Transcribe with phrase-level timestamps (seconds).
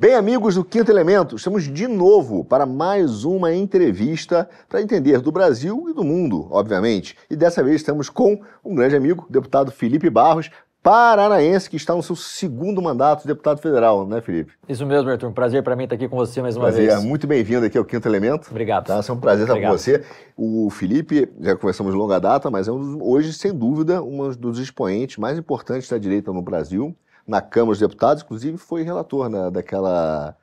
[0.00, 5.32] Bem, amigos do Quinto Elemento, estamos de novo para mais uma entrevista para entender do
[5.32, 7.16] Brasil e do mundo, obviamente.
[7.28, 10.52] E dessa vez estamos com um grande amigo, o deputado Felipe Barros,
[10.84, 14.52] paranaense, que está no seu segundo mandato de deputado federal, né, Felipe?
[14.68, 15.30] Isso mesmo, Arthur.
[15.30, 16.86] Um prazer para mim estar aqui com você mais uma prazer.
[16.86, 17.02] vez.
[17.02, 18.50] Muito bem-vindo aqui ao Quinto Elemento.
[18.52, 18.86] Obrigado.
[18.86, 19.00] Tá?
[19.04, 19.72] É um prazer estar Obrigado.
[19.72, 20.04] com você.
[20.36, 25.16] O Felipe, já conversamos longa data, mas é um, hoje, sem dúvida, um dos expoentes
[25.16, 26.94] mais importantes da direita no Brasil
[27.28, 30.34] na Câmara dos Deputados, inclusive foi relator né, daquela.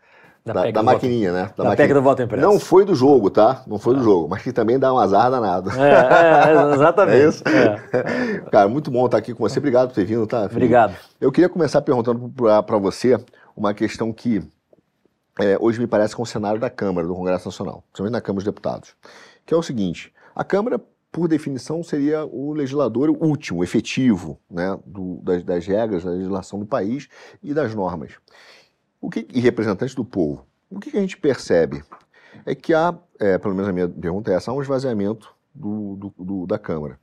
[0.46, 1.42] Da, da, da maquininha, voto.
[1.42, 1.50] né?
[1.58, 1.94] Da, da maquininha.
[1.96, 2.48] do voto impresso.
[2.48, 3.64] Não foi do jogo, tá?
[3.66, 5.72] Não foi do jogo, mas que também dá um azar danado.
[5.72, 7.18] É, é exatamente.
[7.18, 7.44] É isso?
[7.48, 8.42] É.
[8.52, 9.58] Cara, muito bom estar aqui com você.
[9.58, 10.42] Obrigado por ter vindo, tá?
[10.42, 10.58] Felipe?
[10.58, 10.96] Obrigado.
[11.20, 12.32] Eu queria começar perguntando
[12.64, 13.20] para você
[13.58, 14.44] uma questão que
[15.40, 18.44] é, hoje me parece com o cenário da Câmara, do Congresso Nacional, principalmente na Câmara
[18.44, 18.96] dos Deputados,
[19.48, 20.80] que é o seguinte: a Câmara
[21.16, 26.66] por definição, seria o legislador último, efetivo, né, do, das, das, regras da legislação do
[26.66, 27.08] país
[27.42, 28.12] e das normas.
[29.00, 30.46] O que, e representante do povo.
[30.70, 31.82] O que, que a gente percebe?
[32.46, 35.96] É que há, é, pelo menos a minha pergunta é essa, há um esvaziamento do,
[35.96, 37.00] do, do, da Câmara.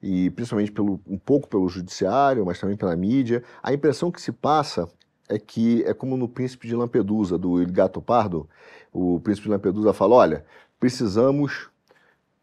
[0.00, 3.42] E principalmente pelo, um pouco pelo judiciário, mas também pela mídia.
[3.60, 4.88] A impressão que se passa
[5.28, 8.48] é que é como no Príncipe de Lampedusa, do Gato Pardo.
[8.92, 10.44] O Príncipe de Lampedusa fala, olha,
[10.78, 11.68] precisamos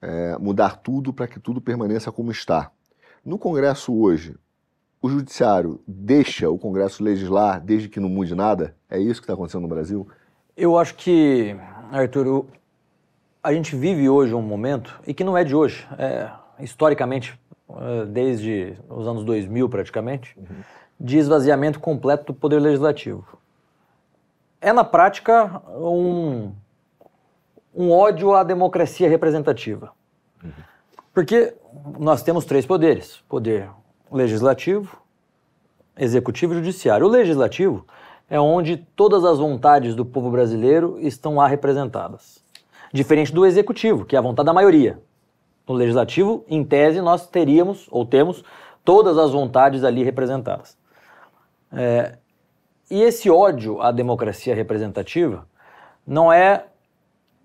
[0.02, 2.72] é, mudar tudo para que tudo permaneça como está.
[3.26, 4.36] No Congresso hoje,
[5.02, 8.76] o Judiciário deixa o Congresso legislar desde que não mude nada?
[8.90, 10.08] É isso que está acontecendo no Brasil?
[10.56, 11.56] Eu acho que,
[11.92, 12.46] Arthur,
[13.44, 18.06] a gente vive hoje um momento, e que não é de hoje, é, historicamente, é,
[18.06, 20.46] desde os anos 2000 praticamente, uhum.
[21.00, 23.38] de esvaziamento completo do Poder Legislativo.
[24.60, 26.52] É, na prática, um
[27.78, 29.92] um ódio à democracia representativa.
[31.14, 31.54] Porque
[32.00, 33.70] nós temos três poderes: poder
[34.12, 34.98] legislativo,
[35.96, 37.06] executivo e judiciário.
[37.06, 37.86] O legislativo
[38.28, 42.44] é onde todas as vontades do povo brasileiro estão lá representadas.
[42.92, 45.00] Diferente do executivo, que é a vontade da maioria.
[45.68, 48.44] No legislativo, em tese, nós teríamos, ou temos,
[48.84, 50.78] todas as vontades ali representadas.
[51.72, 52.18] É,
[52.90, 55.46] e esse ódio à democracia representativa
[56.06, 56.66] não é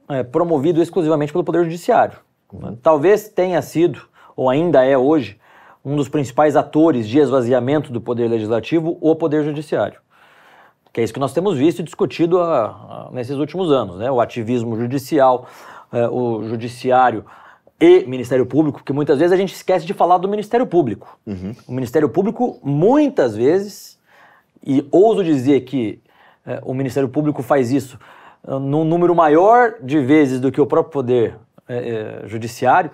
[0.09, 2.19] é, promovido exclusivamente pelo Poder Judiciário.
[2.53, 2.77] Uhum.
[2.77, 4.01] Talvez tenha sido,
[4.37, 5.39] ou ainda é hoje,
[5.85, 10.01] um dos principais atores de esvaziamento do Poder Legislativo, o Poder Judiciário.
[10.93, 14.11] Que é isso que nós temos visto e discutido a, a, nesses últimos anos, né?
[14.11, 15.47] O ativismo judicial,
[15.91, 17.25] é, o Judiciário
[17.81, 21.19] e Ministério Público, porque muitas vezes a gente esquece de falar do Ministério Público.
[21.27, 21.55] Uhum.
[21.67, 23.99] O Ministério Público, muitas vezes,
[24.65, 26.01] e ouso dizer que
[26.47, 27.99] é, o Ministério Público faz isso
[28.47, 31.37] num número maior de vezes do que o próprio poder
[31.69, 32.91] é, judiciário,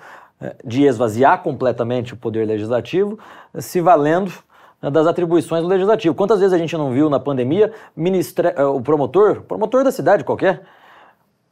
[0.64, 3.18] de esvaziar completamente o poder legislativo,
[3.58, 4.32] se valendo
[4.80, 6.14] das atribuições do legislativo.
[6.14, 8.54] Quantas vezes a gente não viu na pandemia ministra...
[8.70, 10.62] O promotor, promotor da cidade qualquer,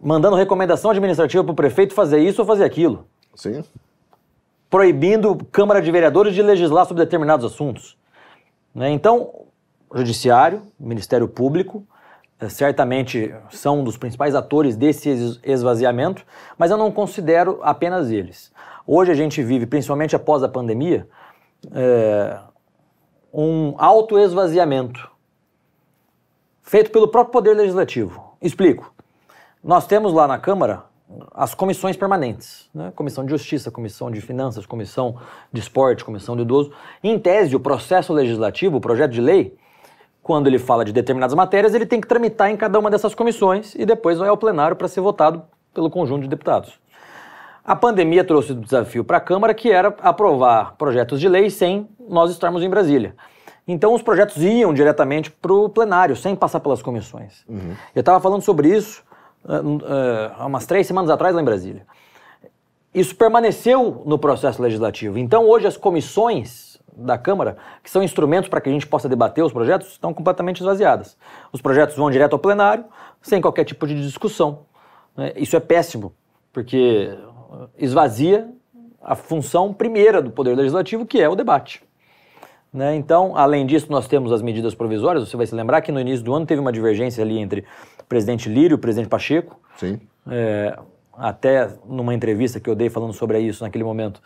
[0.01, 3.07] mandando recomendação administrativa para o prefeito fazer isso ou fazer aquilo?
[3.34, 3.65] Sim.
[4.71, 7.97] Proibindo Câmara de Vereadores de legislar sobre determinados assuntos.
[8.75, 8.91] Né?
[8.91, 9.47] Então,
[9.95, 11.96] Judiciário, Ministério Público, eh,
[12.48, 16.24] certamente são um dos principais atores desse esvaziamento,
[16.58, 18.52] mas eu não considero apenas eles.
[18.86, 21.08] Hoje a gente vive, principalmente após a pandemia,
[21.72, 22.38] é,
[23.32, 25.10] um autoesvaziamento
[26.62, 28.36] feito pelo próprio Poder Legislativo.
[28.41, 28.92] Explico.
[29.62, 30.84] Nós temos lá na Câmara
[31.32, 32.92] as comissões permanentes, né?
[32.94, 35.16] Comissão de Justiça, Comissão de Finanças, Comissão
[35.53, 36.72] de Esporte, Comissão de Idoso.
[37.03, 39.56] Em tese, o processo legislativo, o projeto de lei,
[40.26, 43.76] quando ele fala de determinadas matérias, ele tem que tramitar em cada uma dessas comissões
[43.76, 46.81] e depois vai ao plenário para ser votado pelo conjunto de deputados.
[47.64, 51.88] A pandemia trouxe o desafio para a Câmara, que era aprovar projetos de lei sem
[52.09, 53.15] nós estarmos em Brasília.
[53.69, 57.44] Então os projetos iam diretamente para o plenário, sem passar pelas comissões.
[57.48, 57.76] Uhum.
[57.94, 59.04] Eu estava falando sobre isso
[59.44, 61.86] uh, uh, há umas três semanas atrás lá em Brasília.
[62.92, 65.20] Isso permaneceu no processo legislativo.
[65.20, 69.45] Então hoje as comissões da Câmara, que são instrumentos para que a gente possa debater
[69.45, 71.17] os projetos, estão completamente esvaziadas.
[71.53, 72.84] Os projetos vão direto ao plenário,
[73.21, 74.60] sem qualquer tipo de discussão.
[75.16, 75.33] Né?
[75.37, 76.15] Isso é péssimo,
[76.53, 77.16] porque
[77.78, 78.48] esvazia
[79.03, 81.83] a função primeira do Poder Legislativo, que é o debate.
[82.72, 82.97] Né?
[82.97, 85.28] Então, além disso, nós temos as medidas provisórias.
[85.28, 87.65] Você vai se lembrar que no início do ano teve uma divergência ali entre
[88.01, 89.59] o presidente Lírio e o presidente Pacheco.
[89.77, 90.01] Sim.
[90.28, 90.78] É,
[91.16, 94.21] até numa entrevista que eu dei falando sobre isso naquele momento,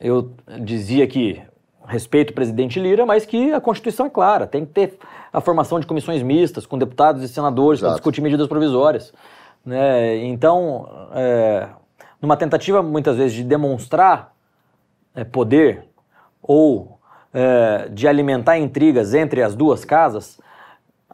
[0.00, 0.32] eu
[0.62, 1.42] dizia que
[1.88, 4.98] respeito o presidente Lira, mas que a Constituição é clara, tem que ter
[5.32, 9.12] a formação de comissões mistas com deputados e senadores para discutir medidas provisórias.
[9.64, 10.24] Né?
[10.26, 11.68] Então, é,
[12.20, 14.32] numa tentativa muitas vezes de demonstrar
[15.14, 15.84] é, poder
[16.42, 16.98] ou
[17.32, 20.40] é, de alimentar intrigas entre as duas casas,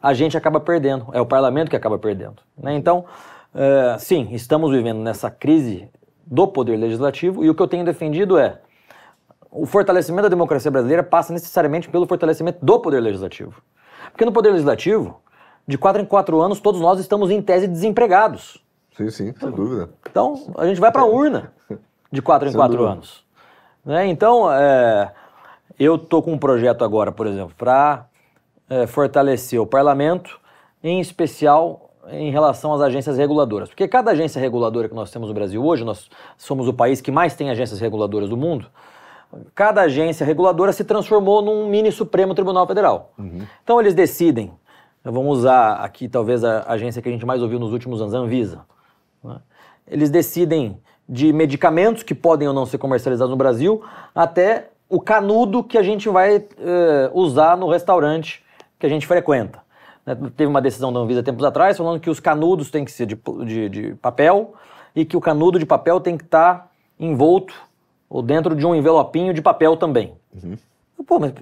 [0.01, 2.35] a gente acaba perdendo, é o parlamento que acaba perdendo.
[2.57, 2.75] Né?
[2.75, 3.05] Então,
[3.53, 5.89] é, sim, estamos vivendo nessa crise
[6.25, 8.59] do poder legislativo e o que eu tenho defendido é
[9.51, 13.61] o fortalecimento da democracia brasileira passa necessariamente pelo fortalecimento do poder legislativo.
[14.11, 15.21] Porque no poder legislativo,
[15.67, 18.63] de quatro em quatro anos, todos nós estamos em tese desempregados.
[18.95, 19.89] Sim, sim, sem dúvida.
[20.09, 21.51] Então, a gente vai para a urna
[22.11, 22.93] de quatro em sem quatro dúvida.
[22.93, 23.25] anos.
[23.83, 24.07] Né?
[24.07, 25.11] Então, é,
[25.77, 28.05] eu estou com um projeto agora, por exemplo, para
[28.69, 30.39] é, fortalecer o parlamento,
[30.83, 33.69] em especial em relação às agências reguladoras.
[33.69, 37.11] Porque cada agência reguladora que nós temos no Brasil hoje, nós somos o país que
[37.11, 38.67] mais tem agências reguladoras do mundo,
[39.53, 43.13] cada agência reguladora se transformou num mini Supremo Tribunal Federal.
[43.17, 43.45] Uhum.
[43.63, 44.51] Então eles decidem,
[45.03, 48.19] vamos usar aqui talvez a agência que a gente mais ouviu nos últimos anos, a
[48.19, 48.65] Anvisa.
[49.23, 49.37] Né?
[49.87, 53.83] Eles decidem de medicamentos que podem ou não ser comercializados no Brasil
[54.13, 56.43] até o canudo que a gente vai uh,
[57.13, 58.43] usar no restaurante
[58.79, 59.59] que a gente frequenta.
[60.05, 60.15] Né?
[60.35, 63.17] Teve uma decisão da Anvisa tempos atrás falando que os canudos têm que ser de,
[63.45, 64.53] de, de papel
[64.95, 66.67] e que o canudo de papel tem que estar tá
[66.99, 67.53] envolto
[68.09, 70.13] ou dentro de um envelopinho de papel também.
[70.33, 70.57] Uhum.
[71.05, 71.33] Pô, mas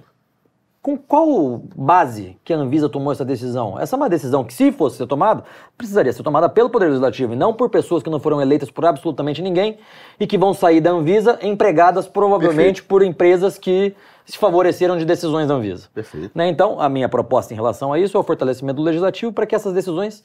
[0.84, 3.80] com qual base que a Anvisa tomou essa decisão?
[3.80, 5.42] Essa é uma decisão que, se fosse ser tomada,
[5.78, 8.84] precisaria ser tomada pelo Poder Legislativo e não por pessoas que não foram eleitas por
[8.84, 9.78] absolutamente ninguém
[10.20, 12.86] e que vão sair da Anvisa empregadas provavelmente Perfeito.
[12.86, 13.94] por empresas que
[14.26, 15.88] se favoreceram de decisões da Anvisa.
[15.94, 16.32] Perfeito.
[16.34, 16.48] Né?
[16.48, 19.54] Então, a minha proposta em relação a isso é o fortalecimento do Legislativo para que
[19.54, 20.22] essas decisões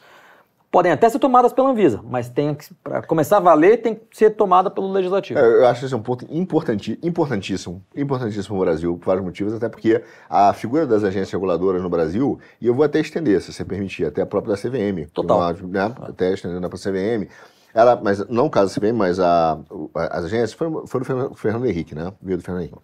[0.71, 4.01] podem até ser tomadas pela Anvisa, mas tem que, para começar a valer, tem que
[4.11, 5.39] ser tomada pelo Legislativo.
[5.39, 9.67] É, eu acho esse um ponto importanti, importantíssimo, importantíssimo no Brasil, por vários motivos, até
[9.67, 13.65] porque a figura das agências reguladoras no Brasil, e eu vou até estender, se você
[13.65, 15.09] permitir, até a própria da CVM.
[15.11, 15.37] Total.
[15.37, 17.27] Uma, né, até estendendo para a CVM.
[17.71, 19.59] Ela, mas não o caso da CVM, mas a,
[19.95, 22.11] as agências foram, foram do Fernando Henrique, né?
[22.21, 22.79] Veio do Fernando Henrique.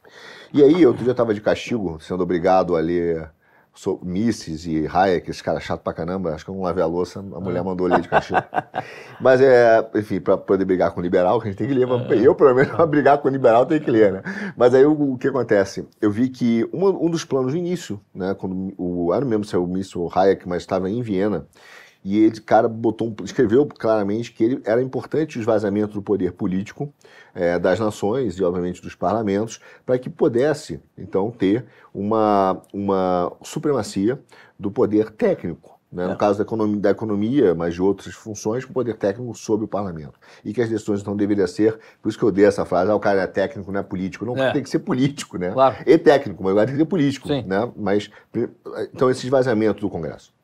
[0.53, 3.29] E aí, outro dia eu estava de castigo, sendo obrigado a ler
[3.75, 6.88] sou Misses e Hayek, esse cara chato pra caramba, acho que eu não lavei a
[6.88, 7.63] louça, a mulher ah.
[7.63, 8.44] mandou ler de cachorro.
[9.19, 11.88] Mas é, enfim, pra poder brigar com o liberal, que a gente tem que ler,
[11.88, 12.27] é.
[12.27, 14.24] eu pelo menos pra brigar com o liberal tem que ler, né?
[14.56, 15.86] Mas aí o, o que acontece?
[16.01, 19.56] Eu vi que um, um dos planos no início, né, quando o, não lembro se
[19.56, 21.45] é o Miss ou Hayek, mas estava em Viena,
[22.06, 26.94] e ele, cara, botou, escreveu claramente que ele, era importante o esvaziamento do poder político
[27.34, 34.22] é, das nações e, obviamente, dos parlamentos, para que pudesse, então, ter uma, uma supremacia
[34.57, 35.80] do poder técnico.
[35.92, 36.04] Né?
[36.04, 36.07] É.
[36.10, 39.68] No caso da economia, da economia, mas de outras funções, o poder técnico sobre o
[39.68, 40.19] parlamento.
[40.44, 42.96] E que as decisões, então, deveriam ser, por isso que eu dei essa frase, ah,
[42.96, 44.25] o cara é técnico, não é político.
[44.25, 44.54] Não, é.
[44.54, 45.50] tem que ser político, né?
[45.50, 45.78] Claro.
[45.88, 47.28] E técnico, mas agora tem que ser político.
[47.28, 47.42] Sim.
[47.48, 47.72] Né?
[47.75, 48.12] Mas,
[48.94, 50.34] então, esse esvaziamento do Congresso.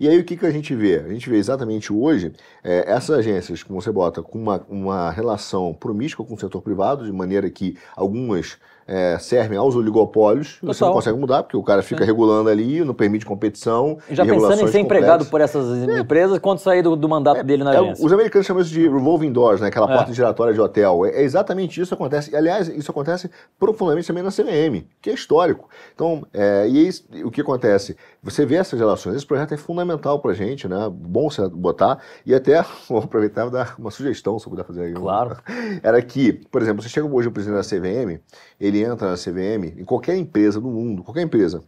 [0.00, 1.00] E aí o que, que a gente vê?
[1.00, 5.74] A gente vê exatamente hoje é, essas agências, como você bota, com uma, uma relação
[5.74, 8.58] promíscua com o setor privado, de maneira que algumas
[8.88, 10.74] é, servem aos oligopólios, Total.
[10.74, 13.98] você não consegue mudar, porque o cara fica regulando ali, não permite competição.
[14.10, 16.00] Já pensando em ser empregado por essas é.
[16.00, 18.04] empresas, quando sair do, do mandato é, dele na é, agência.
[18.04, 19.68] Os americanos chamam isso de revolving doors, né?
[19.68, 19.94] aquela é.
[19.94, 21.04] porta giratória de hotel.
[21.04, 22.34] É, exatamente isso que acontece.
[22.34, 25.68] Aliás, isso acontece profundamente também na CVM, que é histórico.
[25.94, 26.26] Então,
[26.70, 27.94] e o que acontece?
[28.22, 30.88] Você vê essas relações, esse projeto é fundamental para a gente, né?
[30.90, 34.84] Bom você botar, e até vou aproveitar e dar uma sugestão, se eu puder fazer
[34.84, 34.94] aí.
[34.94, 35.36] Claro.
[35.82, 38.20] Era que, por exemplo, você chega hoje o presidente da CVM,
[38.60, 41.62] ele ele entra na CVM, em qualquer empresa do mundo, qualquer empresa,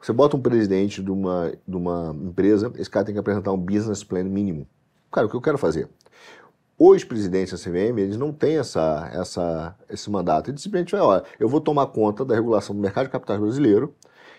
[0.00, 3.58] você bota um presidente de uma, de uma empresa, esse cara tem que apresentar um
[3.58, 4.66] business plan mínimo.
[5.10, 5.88] Cara, o que eu quero fazer?
[6.78, 10.50] Os presidentes da CVM, eles não têm essa, essa, esse mandato.
[10.50, 13.94] Eles simplesmente falam, olha, eu vou tomar conta da regulação do mercado de capitais brasileiro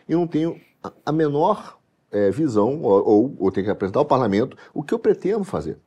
[0.07, 0.59] e não tenho
[1.03, 1.79] a menor
[2.11, 5.79] é, visão, ou, ou, ou tenho que apresentar ao parlamento, o que eu pretendo fazer.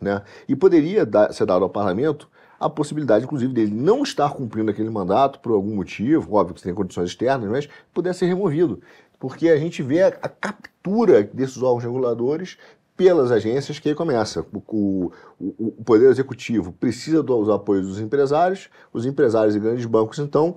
[0.00, 0.22] Né?
[0.46, 4.90] E poderia dar, ser dado ao parlamento a possibilidade, inclusive, dele não estar cumprindo aquele
[4.90, 8.80] mandato por algum motivo, óbvio que tem condições externas, mas puder ser removido.
[9.18, 12.56] Porque a gente vê a, a captura desses órgãos reguladores
[12.96, 14.44] pelas agências que aí começa.
[14.52, 20.18] O, o, o Poder Executivo precisa dos apoios dos empresários, os empresários e grandes bancos,
[20.18, 20.56] então,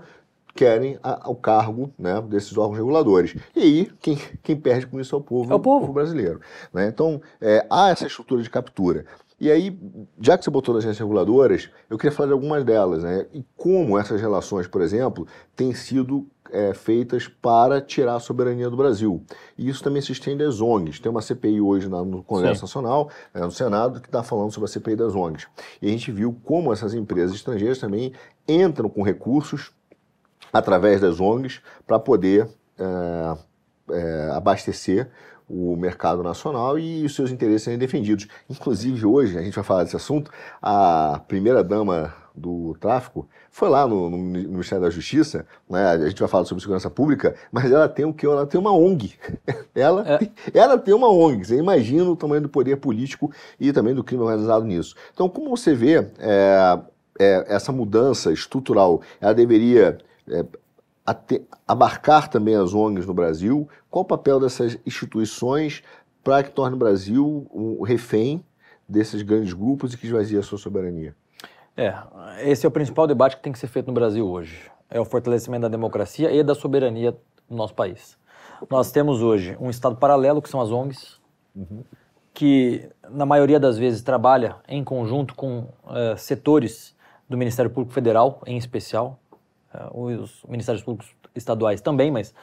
[0.55, 3.35] querem a, o cargo né, desses órgãos reguladores.
[3.55, 5.81] E aí, quem, quem perde com isso é o povo, é o povo.
[5.81, 6.41] povo brasileiro.
[6.73, 6.87] Né?
[6.87, 9.05] Então, é, há essa estrutura de captura.
[9.41, 9.75] E aí,
[10.19, 13.25] já que você botou nas agências reguladoras, eu queria falar de algumas delas, né?
[13.33, 18.77] E como essas relações, por exemplo, têm sido é, feitas para tirar a soberania do
[18.77, 19.25] Brasil.
[19.57, 20.99] E isso também se estende às ONGs.
[20.99, 22.65] Tem uma CPI hoje no Congresso Sim.
[22.65, 25.47] Nacional, né, no Senado, que está falando sobre a CPI das ONGs.
[25.81, 28.13] E a gente viu como essas empresas estrangeiras também
[28.47, 29.71] entram com recursos
[30.53, 33.37] através das ONGs para poder é,
[33.89, 35.09] é, abastecer
[35.51, 38.27] o mercado nacional e os seus interesses serem defendidos.
[38.49, 40.31] Inclusive, hoje, a gente vai falar desse assunto,
[40.61, 45.91] a primeira-dama do tráfico foi lá no, no, Ministério da Justiça, né?
[45.91, 48.25] a gente vai falar sobre segurança pública, mas ela tem o que?
[48.25, 49.13] Ela tem uma ONG.
[49.75, 50.17] ela, é.
[50.17, 51.45] tem, ela tem uma ONG.
[51.45, 54.95] Você imagina o tamanho do poder político e também do crime organizado nisso.
[55.13, 56.79] Então, como você vê é,
[57.19, 59.97] é, essa mudança estrutural, ela deveria
[60.29, 60.45] é,
[61.67, 63.67] abarcar também as ONGs no Brasil?
[63.91, 65.83] Qual o papel dessas instituições
[66.23, 68.41] para que torne o Brasil um refém
[68.87, 71.13] desses grandes grupos e que esvazie a sua soberania?
[71.75, 71.93] É,
[72.39, 74.71] esse é o principal debate que tem que ser feito no Brasil hoje.
[74.89, 77.11] É o fortalecimento da democracia e da soberania
[77.49, 78.17] do nosso país.
[78.69, 81.19] Nós temos hoje um Estado paralelo, que são as ONGs,
[81.53, 81.83] uhum.
[82.33, 86.95] que na maioria das vezes trabalha em conjunto com uh, setores
[87.27, 89.19] do Ministério Público Federal, em especial,
[89.73, 92.33] uh, os Ministérios Públicos Estaduais também, mas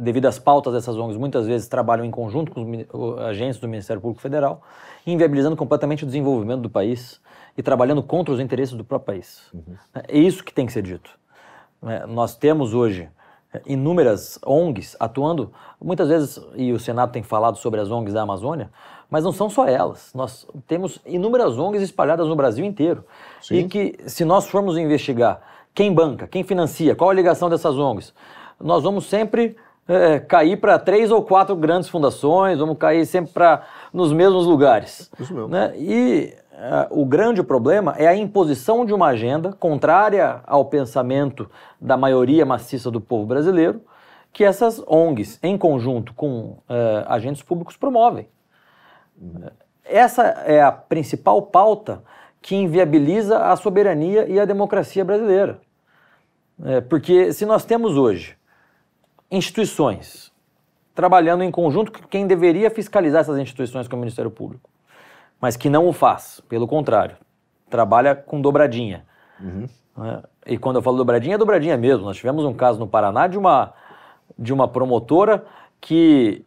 [0.00, 4.00] devido às pautas dessas ONGs, muitas vezes trabalham em conjunto com os agentes do Ministério
[4.00, 4.62] Público Federal,
[5.06, 7.20] inviabilizando completamente o desenvolvimento do país
[7.56, 9.42] e trabalhando contra os interesses do próprio país.
[9.52, 9.76] Uhum.
[10.08, 11.10] É isso que tem que ser dito.
[11.84, 13.08] É, nós temos hoje
[13.52, 18.22] é, inúmeras ONGs atuando, muitas vezes, e o Senado tem falado sobre as ONGs da
[18.22, 18.70] Amazônia,
[19.10, 20.10] mas não são só elas.
[20.14, 23.04] Nós temos inúmeras ONGs espalhadas no Brasil inteiro.
[23.42, 23.56] Sim.
[23.56, 25.42] E que, se nós formos investigar
[25.74, 28.14] quem banca, quem financia, qual a ligação dessas ONGs,
[28.58, 29.56] nós vamos sempre
[29.88, 33.62] é, cair para três ou quatro grandes fundações, vamos cair sempre para
[33.92, 35.10] nos mesmos lugares.
[35.18, 35.48] Isso mesmo.
[35.48, 35.72] Né?
[35.76, 41.96] E uh, o grande problema é a imposição de uma agenda contrária ao pensamento da
[41.96, 43.82] maioria maciça do povo brasileiro,
[44.32, 48.28] que essas ONGs, em conjunto com uh, agentes públicos, promovem.
[49.20, 49.50] Uhum.
[49.84, 52.02] Essa é a principal pauta
[52.40, 55.60] que inviabiliza a soberania e a democracia brasileira.
[56.64, 58.36] É, porque se nós temos hoje
[59.32, 60.30] instituições
[60.94, 64.68] trabalhando em conjunto com quem deveria fiscalizar essas instituições, como o Ministério Público,
[65.40, 67.16] mas que não o faz, pelo contrário,
[67.70, 69.04] trabalha com dobradinha.
[69.40, 69.66] Uhum.
[69.96, 70.22] Né?
[70.46, 72.04] E quando eu falo dobradinha, é dobradinha mesmo.
[72.04, 73.72] Nós tivemos um caso no Paraná de uma,
[74.38, 75.44] de uma promotora
[75.80, 76.44] que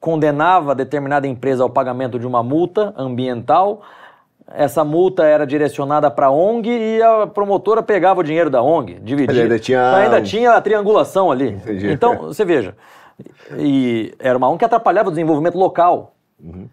[0.00, 3.82] condenava determinada empresa ao pagamento de uma multa ambiental.
[4.48, 8.98] Essa multa era direcionada para a ONG e a promotora pegava o dinheiro da ONG,
[9.00, 9.42] dividia.
[9.42, 11.50] Ainda tinha, ainda tinha a triangulação ali.
[11.50, 11.90] Entendi.
[11.90, 12.76] Então, você veja,
[13.56, 16.14] e era uma ONG que atrapalhava o desenvolvimento local.
[16.42, 16.68] Uhum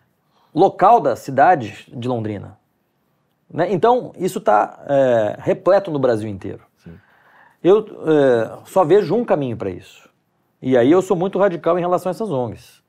[0.57, 2.57] local da cidade de Londrina.
[3.47, 3.71] Né?
[3.71, 6.63] Então, isso está é, repleto no Brasil inteiro.
[6.83, 6.97] Sim.
[7.63, 10.09] Eu é, só vejo um caminho para isso.
[10.59, 12.81] E aí eu sou muito radical em relação a essas ONGs.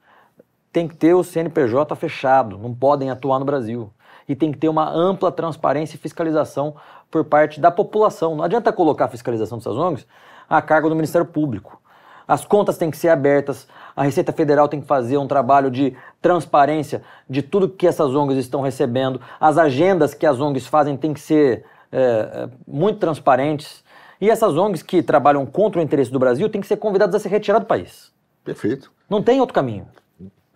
[0.72, 3.92] Tem que ter o CNPJ fechado, não podem atuar no Brasil.
[4.28, 6.76] E tem que ter uma ampla transparência e fiscalização
[7.10, 8.36] por parte da população.
[8.36, 10.06] Não adianta colocar a fiscalização dessas ONGs
[10.48, 11.80] a cargo do Ministério Público.
[12.26, 13.66] As contas têm que ser abertas,
[13.96, 18.36] a Receita Federal tem que fazer um trabalho de transparência de tudo que essas ONGs
[18.36, 23.82] estão recebendo, as agendas que as ONGs fazem têm que ser é, é, muito transparentes.
[24.20, 27.18] E essas ONGs que trabalham contra o interesse do Brasil têm que ser convidadas a
[27.18, 28.12] se retirar do país.
[28.44, 28.92] Perfeito.
[29.08, 29.86] Não tem outro caminho.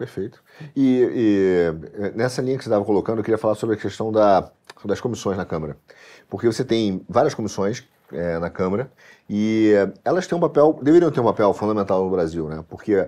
[0.03, 0.43] Perfeito.
[0.75, 4.51] E, e, nessa linha que você estava colocando, eu queria falar sobre a questão da,
[4.85, 5.77] das comissões na Câmara.
[6.29, 8.91] Porque você tem várias comissões é, na Câmara
[9.31, 12.65] e elas têm um papel, deveriam ter um papel fundamental no Brasil, né?
[12.69, 13.07] Porque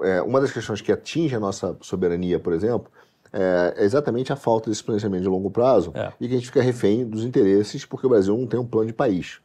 [0.00, 2.90] é, uma das questões que atinge a nossa soberania, por exemplo,
[3.30, 6.10] é, é exatamente a falta desse planejamento de longo prazo é.
[6.18, 8.86] e que a gente fica refém dos interesses porque o Brasil não tem um plano
[8.86, 9.40] de país.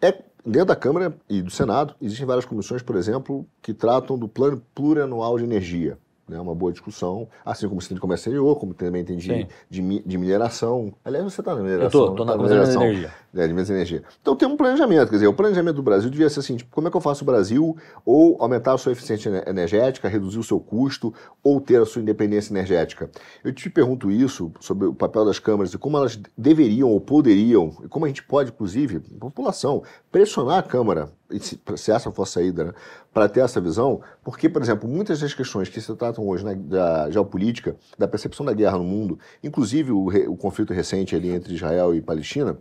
[0.00, 0.12] É,
[0.46, 4.62] dentro da Câmara e do Senado, existem várias comissões, por exemplo, que tratam do plano
[4.74, 5.98] plurianual de energia
[6.28, 9.46] né, uma boa discussão, assim como você tem de comércio exterior, como também tem de,
[9.70, 10.92] de, de, mineração.
[11.04, 11.84] Aliás, você está na mineração.
[11.84, 12.82] Eu estou, estou na, tá na mineração.
[12.82, 13.12] De energia.
[13.36, 14.02] É, de energia.
[14.22, 16.88] Então tem um planejamento, quer dizer, o planejamento do Brasil devia ser assim, tipo, como
[16.88, 20.58] é que eu faço o Brasil ou aumentar a sua eficiência energética, reduzir o seu
[20.58, 21.12] custo
[21.42, 23.10] ou ter a sua independência energética.
[23.44, 27.76] Eu te pergunto isso sobre o papel das câmaras e como elas deveriam ou poderiam,
[27.84, 31.12] e como a gente pode, inclusive, a população, pressionar a Câmara
[31.76, 32.72] se essa for a saída, né,
[33.12, 37.10] para ter essa visão, porque, por exemplo, muitas das questões que se tratam hoje da
[37.10, 41.94] geopolítica, da percepção da guerra no mundo, inclusive o, o conflito recente ali entre Israel
[41.94, 42.56] e Palestina,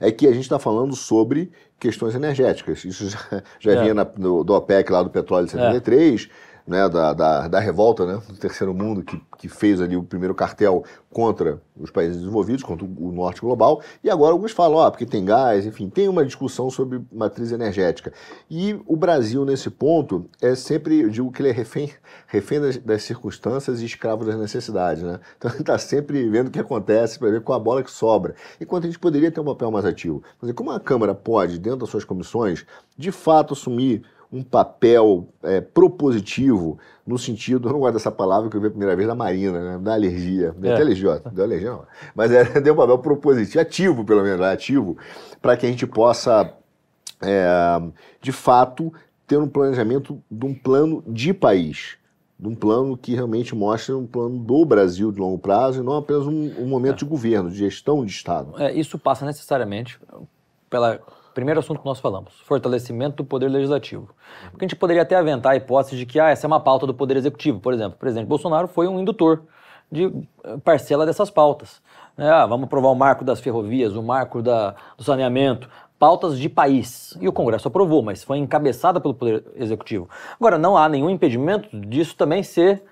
[0.00, 2.84] é que a gente está falando sobre questões energéticas.
[2.84, 3.82] Isso já, já é.
[3.82, 7.58] vinha na, do, do OPEC lá do petróleo de 73, é né, da, da, da,
[7.58, 12.18] revolta né, do terceiro mundo, que, que fez ali o primeiro cartel contra os países
[12.18, 16.08] desenvolvidos, contra o norte global, e agora alguns falam, ó, porque tem gás, enfim, tem
[16.08, 18.12] uma discussão sobre matriz energética.
[18.48, 21.90] E o Brasil, nesse ponto, é sempre, eu digo que ele é refém,
[22.28, 25.18] refém das, das circunstâncias e escravo das necessidades, né?
[25.40, 28.36] Então ele está sempre vendo o que acontece para ver qual a bola que sobra.
[28.60, 30.22] Enquanto a gente poderia ter um papel mais ativo.
[30.40, 32.64] Quer como a Câmara pode, dentro das suas comissões,
[32.96, 38.56] de fato assumir um papel é, propositivo no sentido, eu não gosto dessa palavra que
[38.56, 39.78] eu vi a primeira vez da Marina, né?
[39.82, 40.72] da alergia, é.
[40.72, 41.84] até alergia, deu alergia não,
[42.14, 44.52] mas é, deu um papel propositivo, ativo pelo menos, né?
[44.52, 44.96] ativo,
[45.42, 46.54] para que a gente possa,
[47.20, 47.82] é,
[48.20, 48.92] de fato,
[49.26, 51.96] ter um planejamento de um plano de país,
[52.38, 55.96] de um plano que realmente mostre um plano do Brasil de longo prazo e não
[55.96, 56.98] apenas um, um momento é.
[56.98, 58.54] de governo, de gestão de Estado.
[58.62, 59.98] É, isso passa necessariamente
[60.70, 61.00] pela
[61.40, 64.10] primeiro assunto que nós falamos, fortalecimento do poder legislativo.
[64.50, 66.86] Porque a gente poderia até aventar a hipótese de que ah, essa é uma pauta
[66.86, 67.58] do poder executivo.
[67.60, 69.42] Por exemplo, o presidente Bolsonaro foi um indutor
[69.90, 70.12] de
[70.44, 71.80] eh, parcela dessas pautas.
[72.18, 75.66] É, ah, vamos aprovar o marco das ferrovias, o marco da, do saneamento,
[75.98, 77.16] pautas de país.
[77.18, 80.06] E o Congresso aprovou, mas foi encabeçada pelo Poder Executivo.
[80.38, 82.82] Agora, não há nenhum impedimento disso também ser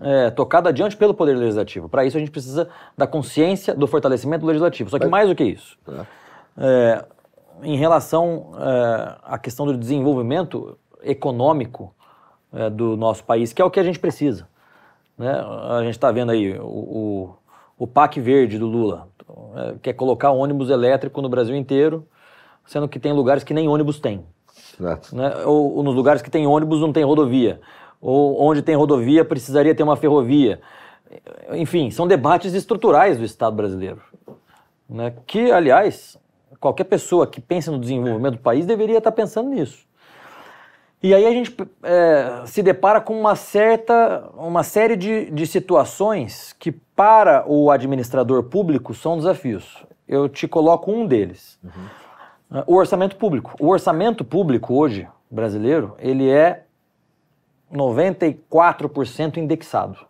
[0.00, 1.86] é, tocado adiante pelo Poder Legislativo.
[1.86, 2.66] Para isso, a gente precisa
[2.96, 4.88] da consciência do fortalecimento do Legislativo.
[4.88, 5.76] Só que mais do que isso.
[6.56, 7.04] É
[7.62, 11.94] em relação é, à questão do desenvolvimento econômico
[12.52, 14.48] é, do nosso país, que é o que a gente precisa.
[15.16, 15.30] Né?
[15.30, 17.34] A gente está vendo aí o, o,
[17.78, 19.08] o, PAC verde do Lula,
[19.56, 22.06] é, quer colocar ônibus elétrico no Brasil inteiro,
[22.66, 24.24] sendo que tem lugares que nem ônibus tem.
[25.12, 25.34] Né?
[25.44, 27.60] Ou, ou nos lugares que tem ônibus não tem rodovia.
[28.00, 30.60] Ou onde tem rodovia precisaria ter uma ferrovia.
[31.52, 34.00] Enfim, são debates estruturais do Estado brasileiro.
[34.88, 35.12] Né?
[35.26, 36.18] Que, aliás,
[36.60, 39.88] qualquer pessoa que pensa no desenvolvimento do país deveria estar pensando nisso.
[41.02, 46.54] E aí a gente é, se depara com uma certa, uma série de, de situações
[46.58, 49.82] que para o administrador público são desafios.
[50.06, 51.58] Eu te coloco um deles.
[51.64, 52.62] Uhum.
[52.66, 53.54] O orçamento público.
[53.58, 56.64] O orçamento público hoje, brasileiro, ele é
[57.72, 60.09] 94% indexado.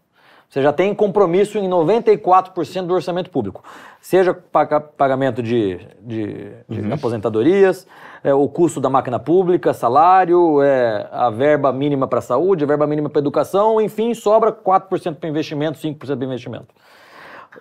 [0.50, 3.62] Você já tem compromisso em 94% do orçamento público.
[4.00, 6.92] Seja pagamento de, de, de uhum.
[6.92, 7.87] aposentadorias,
[8.25, 12.66] é, o custo da máquina pública, salário, é, a verba mínima para a saúde, a
[12.66, 16.75] verba mínima para a educação, enfim, sobra 4% para investimento, 5% para investimento.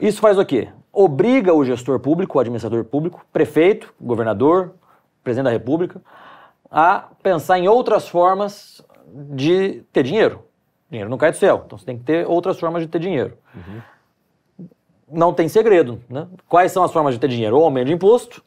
[0.02, 0.70] Isso faz o quê?
[0.92, 4.74] Obriga o gestor público, o administrador público, prefeito, governador,
[5.24, 6.02] presidente da república,
[6.72, 10.49] a pensar em outras formas de ter dinheiro.
[10.90, 13.38] Dinheiro não cai do céu, então você tem que ter outras formas de ter dinheiro.
[13.56, 14.68] Uhum.
[15.12, 16.02] Não tem segredo.
[16.10, 16.28] Né?
[16.48, 17.58] Quais são as formas de ter dinheiro?
[17.58, 18.44] Ou aumento de imposto,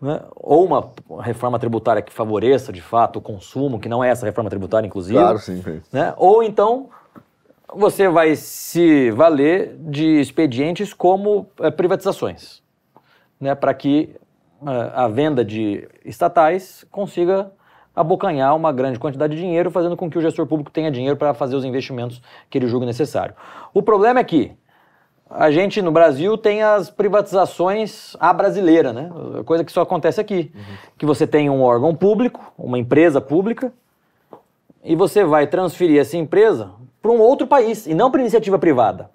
[0.00, 0.22] né?
[0.36, 4.48] ou uma reforma tributária que favoreça, de fato, o consumo, que não é essa reforma
[4.48, 5.18] tributária, inclusive.
[5.18, 5.62] Claro, sim.
[5.92, 6.14] Né?
[6.16, 6.88] Ou então
[7.74, 12.62] você vai se valer de expedientes como é, privatizações,
[13.40, 13.54] né?
[13.54, 14.14] para que
[14.66, 17.52] é, a venda de estatais consiga
[17.98, 21.34] abocanhar uma grande quantidade de dinheiro, fazendo com que o gestor público tenha dinheiro para
[21.34, 23.34] fazer os investimentos que ele julga necessário.
[23.74, 24.52] O problema é que
[25.28, 29.10] a gente no Brasil tem as privatizações à brasileira, né?
[29.44, 30.52] Coisa que só acontece aqui.
[30.54, 30.62] Uhum.
[30.96, 33.72] Que você tem um órgão público, uma empresa pública,
[34.82, 36.70] e você vai transferir essa empresa
[37.02, 39.10] para um outro país, e não para iniciativa privada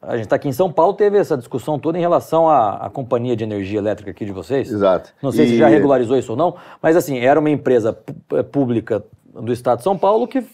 [0.00, 2.90] a gente está aqui em São Paulo, teve essa discussão toda em relação à, à,
[2.90, 4.70] companhia de energia elétrica aqui de vocês.
[4.70, 5.12] Exato.
[5.22, 5.48] Não sei e...
[5.48, 7.96] se já regularizou isso ou não, mas assim, era uma empresa
[8.32, 10.44] eh, pública do Estado de São Paulo que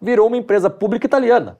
[0.00, 1.58] virou uma empresa pública italiana.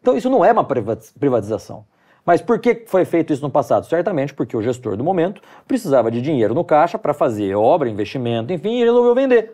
[0.00, 1.84] Então isso não é uma privatização.
[2.24, 3.86] Mas por que foi feito isso no passado?
[3.86, 8.52] Certamente porque o gestor do momento precisava de dinheiro no caixa para fazer obra, investimento,
[8.52, 9.52] enfim, e resolveu vender.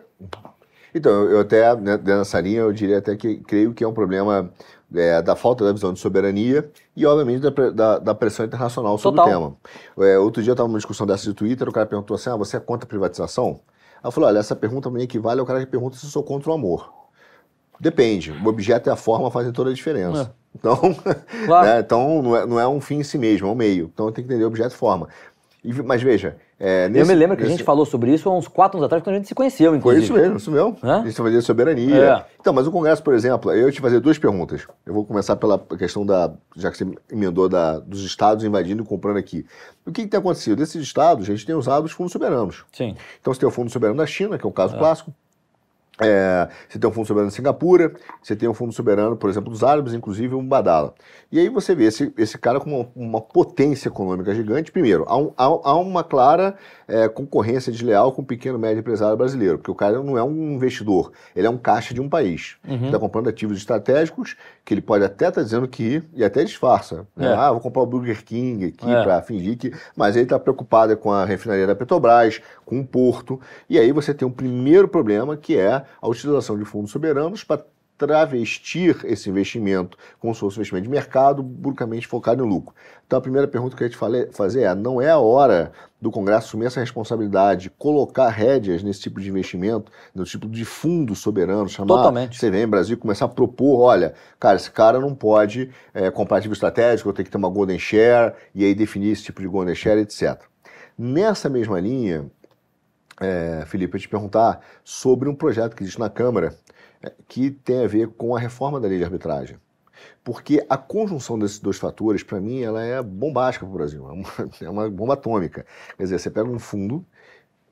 [0.95, 4.51] Então, eu até, né, nessa linha, eu diria até que creio que é um problema
[4.93, 9.21] é, da falta da visão de soberania e, obviamente, da, da, da pressão internacional sobre
[9.21, 9.41] Total.
[9.41, 9.57] o
[9.95, 10.09] tema.
[10.09, 12.35] É, outro dia eu estava numa discussão dessa de Twitter, o cara perguntou assim, ah,
[12.35, 13.59] você é contra a privatização?
[14.03, 16.49] Eu falei, olha, essa pergunta me equivale ao cara que pergunta se eu sou contra
[16.49, 16.91] o amor.
[17.79, 20.33] Depende, o objeto e a forma fazem toda a diferença.
[20.39, 20.43] É.
[20.55, 20.77] Então,
[21.45, 21.65] claro.
[21.67, 23.89] né, então não, é, não é um fim em si mesmo, é um meio.
[23.93, 25.07] Então tem que entender objeto e forma.
[25.63, 27.55] E, mas veja, é, nesse, eu me lembro que nesse...
[27.55, 29.75] a gente falou sobre isso há uns quatro anos atrás, quando a gente se conheceu,
[29.75, 30.07] inclusive.
[30.07, 30.77] Foi isso mesmo, isso mesmo.
[30.81, 31.01] Hã?
[31.01, 31.95] A gente fazia soberania.
[31.95, 32.25] É.
[32.39, 34.65] Então, mas o Congresso, por exemplo, eu te fazer duas perguntas.
[34.85, 38.85] Eu vou começar pela questão da, já que você emendou da, dos estados invadindo e
[38.85, 39.45] comprando aqui.
[39.85, 40.55] O que, que tem acontecido?
[40.55, 42.63] Desses estados, a gente tem usado os fundos soberanos.
[42.71, 42.95] Sim.
[43.19, 44.79] Então, você tem o fundo soberano da China, que é um caso é.
[44.79, 45.13] clássico.
[46.01, 49.51] É, você tem um fundo soberano de Singapura, você tem um fundo soberano, por exemplo,
[49.51, 50.95] dos árabes, inclusive um Badala.
[51.31, 54.71] E aí você vê esse, esse cara com uma, uma potência econômica gigante.
[54.71, 56.55] Primeiro, há, um, há, há uma clara
[56.87, 60.23] é, concorrência desleal com o pequeno e médio empresário brasileiro, porque o cara não é
[60.23, 62.57] um investidor, ele é um caixa de um país.
[62.67, 62.87] Uhum.
[62.87, 67.05] Está comprando ativos estratégicos que ele pode até estar tá dizendo que, e até disfarça.
[67.15, 67.27] Né?
[67.27, 67.33] É.
[67.33, 69.03] Ah, vou comprar o Burger King aqui é.
[69.03, 69.73] para fingir que.
[69.95, 73.39] Mas ele está preocupado com a refinaria da Petrobras, com o porto.
[73.69, 77.65] E aí você tem um primeiro problema que é a utilização de fundos soberanos para
[77.97, 82.73] travestir esse investimento como se fosse um investimento de mercado, burcamente focado em lucro.
[83.05, 86.11] Então a primeira pergunta que eu ia te fazer é: não é a hora do
[86.11, 91.69] Congresso assumir essa responsabilidade, colocar rédeas nesse tipo de investimento, no tipo de fundo soberano,
[91.69, 92.39] chamar Totalmente.
[92.39, 97.07] CVM Brasil, começar a propor, olha, cara, esse cara não pode é, comprar ativo estratégico,
[97.07, 100.01] eu tenho que ter uma golden share, e aí definir esse tipo de golden share,
[100.01, 100.41] etc.
[100.97, 102.29] Nessa mesma linha,
[103.23, 106.53] é, Felipe, eu te perguntar sobre um projeto que existe na Câmara
[107.01, 109.57] é, que tem a ver com a reforma da lei de arbitragem.
[110.23, 114.11] Porque a conjunção desses dois fatores, para mim, ela é bombástica para o Brasil, é
[114.11, 114.27] uma,
[114.61, 115.65] é uma bomba atômica.
[115.95, 117.05] Quer dizer, você pega um fundo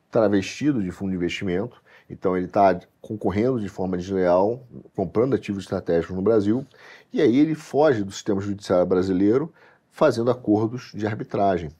[0.10, 6.16] travestido de fundo de investimento, então ele está concorrendo de forma desleal, comprando ativos estratégicos
[6.16, 6.66] no Brasil,
[7.12, 9.54] e aí ele foge do sistema judiciário brasileiro,
[9.90, 11.72] fazendo acordos de arbitragem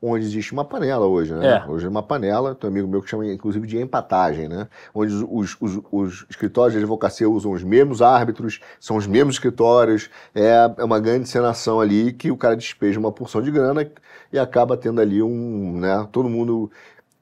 [0.00, 1.56] onde existe uma panela hoje, né?
[1.56, 1.70] É.
[1.70, 4.68] Hoje é uma panela, tem um amigo meu que chama inclusive de empatagem, né?
[4.94, 10.08] Onde os, os, os, escritórios de advocacia usam os mesmos árbitros, são os mesmos escritórios,
[10.34, 13.90] é, é uma grande encenação ali que o cara despeja uma porção de grana
[14.32, 16.06] e acaba tendo ali um, né?
[16.12, 16.70] Todo mundo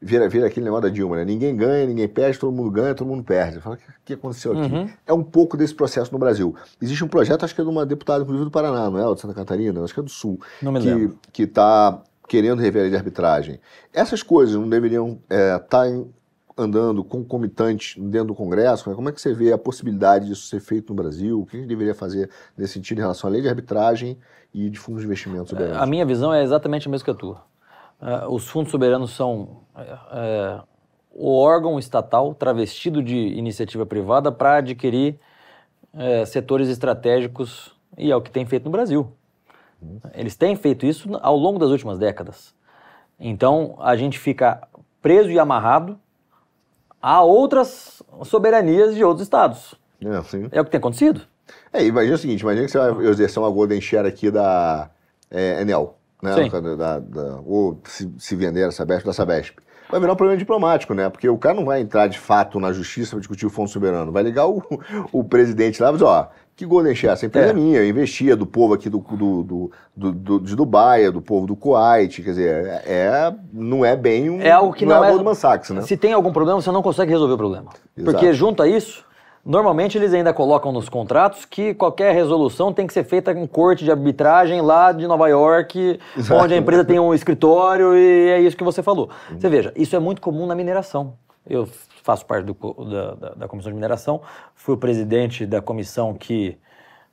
[0.01, 1.25] vira, vira aquele negócio da Dilma, né?
[1.25, 3.61] Ninguém ganha, ninguém perde, todo mundo ganha, todo mundo perde.
[3.61, 4.75] Fala, o que, aconteceu aqui?
[4.75, 4.91] Uhum.
[5.07, 6.55] É um pouco desse processo no Brasil.
[6.81, 9.07] Existe um projeto, acho que é de uma deputada, inclusive do Paraná, não é?
[9.07, 10.39] Ou de Santa Catarina, acho que é do Sul.
[10.61, 11.19] Não me que, lembro.
[11.33, 13.61] Que está querendo rever de arbitragem.
[13.93, 16.05] Essas coisas não deveriam estar é, tá
[16.57, 18.95] andando concomitantes dentro do Congresso?
[18.95, 21.41] Como é que você vê a possibilidade disso ser feito no Brasil?
[21.41, 24.17] O que a gente deveria fazer nesse sentido em relação à lei de arbitragem
[24.55, 25.77] e de fundos de investimento soberanos?
[25.77, 27.43] A minha visão é exatamente a mesma que a tua.
[28.01, 29.61] Uh, os fundos soberanos são
[31.12, 35.19] o órgão estatal travestido de iniciativa privada para adquirir
[36.27, 39.11] setores estratégicos e é o que tem feito no Brasil.
[40.15, 42.55] Eles têm feito isso ao longo das últimas décadas.
[43.19, 44.67] Então a gente fica
[45.01, 45.99] preso e amarrado
[47.01, 49.75] a outras soberanias de outros estados.
[50.03, 51.23] É, é o que tem acontecido.
[51.73, 54.91] É, imagina o seguinte, imagina que você vai exercer uma Golden Share aqui da
[55.31, 56.49] é, Enel, né?
[56.77, 59.59] Da, da, ou se, se vender a Sabesp da Sabesp.
[59.89, 61.09] Vai virar um problema diplomático, né?
[61.09, 64.11] Porque o cara não vai entrar de fato na justiça para discutir o fundo soberano.
[64.11, 64.61] Vai ligar o,
[65.12, 67.12] o presidente lá e dizer, ó, que Golden Share?
[67.12, 70.40] Essa empresa é, é minha, eu investia do povo aqui do, do, do, do, do
[70.40, 74.40] de Dubai, do povo do Kuwait, quer dizer, é, é não é bem um.
[74.40, 75.83] É algo que não, não é, é Goldman Sachs, né?
[75.83, 77.71] Se tem algum problema, você não consegue resolver o problema.
[77.97, 78.11] Exato.
[78.11, 79.05] Porque junto a isso,
[79.45, 83.85] normalmente eles ainda colocam nos contratos que qualquer resolução tem que ser feita em corte
[83.85, 86.42] de arbitragem lá de Nova York, Exato.
[86.42, 89.11] onde a empresa tem um escritório e é isso que você falou.
[89.31, 89.38] Uhum.
[89.38, 91.12] Você veja, isso é muito comum na mineração.
[91.47, 91.69] Eu
[92.07, 94.23] faço parte do, da, da, da, Comissão de Mineração,
[94.55, 96.57] fui o presidente da comissão que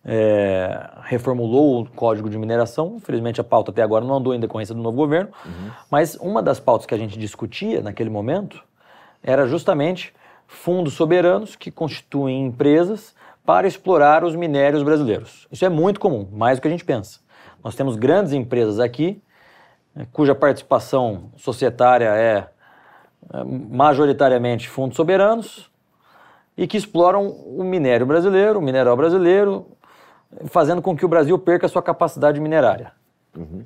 [0.05, 2.97] é, reformulou o Código de Mineração.
[2.97, 5.71] Infelizmente, a pauta até agora não andou em decorrência do novo governo, uhum.
[5.89, 8.63] mas uma das pautas que a gente discutia naquele momento
[9.23, 10.13] era justamente
[10.45, 15.47] fundos soberanos que constituem empresas para explorar os minérios brasileiros.
[15.51, 17.19] Isso é muito comum, mais do que a gente pensa.
[17.63, 19.19] Nós temos grandes empresas aqui,
[20.11, 22.47] cuja participação societária é,
[23.69, 25.71] majoritariamente fundos soberanos,
[26.55, 29.67] e que exploram o minério brasileiro, o mineral brasileiro,
[30.45, 32.91] fazendo com que o Brasil perca a sua capacidade minerária.
[33.35, 33.65] Uhum.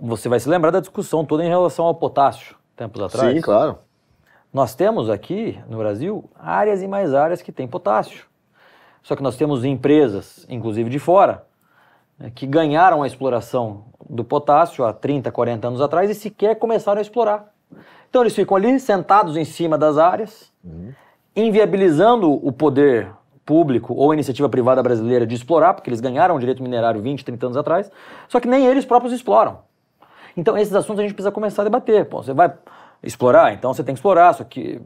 [0.00, 3.34] Você vai se lembrar da discussão toda em relação ao potássio, tempos atrás.
[3.34, 3.78] Sim, claro.
[4.52, 8.24] Nós temos aqui no Brasil áreas e mais áreas que têm potássio.
[9.02, 11.46] Só que nós temos empresas, inclusive de fora,
[12.18, 16.98] né, que ganharam a exploração do potássio há 30, 40 anos atrás e sequer começaram
[16.98, 17.52] a explorar.
[18.10, 20.92] Então eles ficam ali sentados em cima das áreas, uhum.
[21.34, 23.08] inviabilizando o poder
[23.46, 27.24] público ou a iniciativa privada brasileira de explorar, porque eles ganharam o direito minerário 20,
[27.24, 27.90] 30 anos atrás,
[28.28, 29.58] só que nem eles próprios exploram.
[30.36, 32.04] Então esses assuntos a gente precisa começar a debater.
[32.04, 32.52] Pô, você vai
[33.02, 34.80] explorar, então você tem que explorar, só que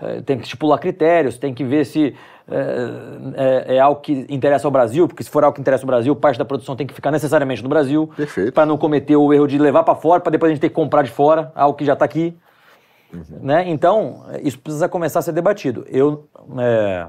[0.00, 2.14] é, tem que estipular critérios, tem que ver se
[2.50, 5.88] é, é, é, algo que interessa ao Brasil, porque se for algo que interessa ao
[5.88, 8.10] Brasil, parte da produção tem que ficar necessariamente no Brasil,
[8.52, 10.74] para não cometer o erro de levar para fora, para depois a gente ter que
[10.74, 12.36] comprar de fora, algo que já está aqui.
[13.12, 13.38] Uhum.
[13.40, 13.68] Né?
[13.68, 15.86] Então, isso precisa começar a ser debatido.
[15.88, 17.06] Eu é,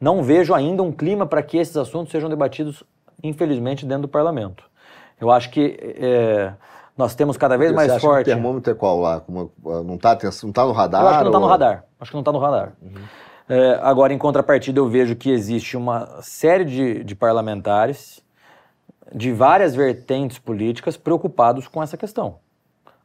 [0.00, 2.82] não vejo ainda um clima para que esses assuntos sejam debatidos,
[3.22, 4.64] infelizmente, dentro do parlamento.
[5.20, 6.52] Eu acho que é,
[6.96, 8.24] nós temos cada vez mais forte.
[8.26, 9.22] Que o termômetro é qual lá?
[9.28, 11.02] Não está não tá no radar?
[11.02, 11.84] Eu acho que não está no radar.
[12.00, 12.72] Acho que não está no radar.
[12.82, 13.02] Uhum.
[13.48, 18.24] É, agora, em contrapartida, eu vejo que existe uma série de, de parlamentares
[19.14, 22.38] de várias vertentes políticas preocupados com essa questão.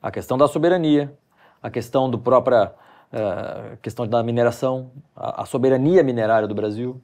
[0.01, 1.13] A questão da soberania,
[1.62, 2.74] a questão do própria
[3.12, 7.02] uh, questão da mineração, a, a, soberania minerária do Brasil.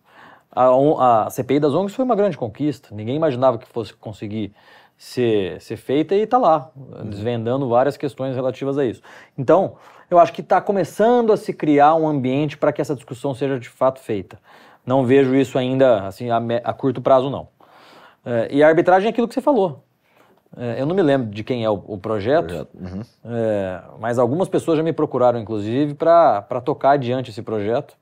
[0.52, 2.90] A, a, CPI das ONGs foi uma grande conquista.
[2.92, 4.54] Ninguém imaginava que fosse conseguir
[4.98, 6.72] ser, ser feita e está lá,
[7.06, 9.02] desvendando várias questões relativas a isso.
[9.38, 9.76] Então,
[10.10, 13.60] eu acho que está começando a se criar um ambiente para que essa discussão seja
[13.60, 14.40] de fato feita.
[14.86, 17.50] Não vejo isso ainda assim a, a curto prazo, não.
[18.26, 19.84] É, e a arbitragem é aquilo que você falou.
[20.56, 22.68] É, eu não me lembro de quem é o, o projeto.
[22.74, 23.02] Uhum.
[23.26, 27.96] É, mas algumas pessoas já me procuraram, inclusive, para tocar adiante esse projeto.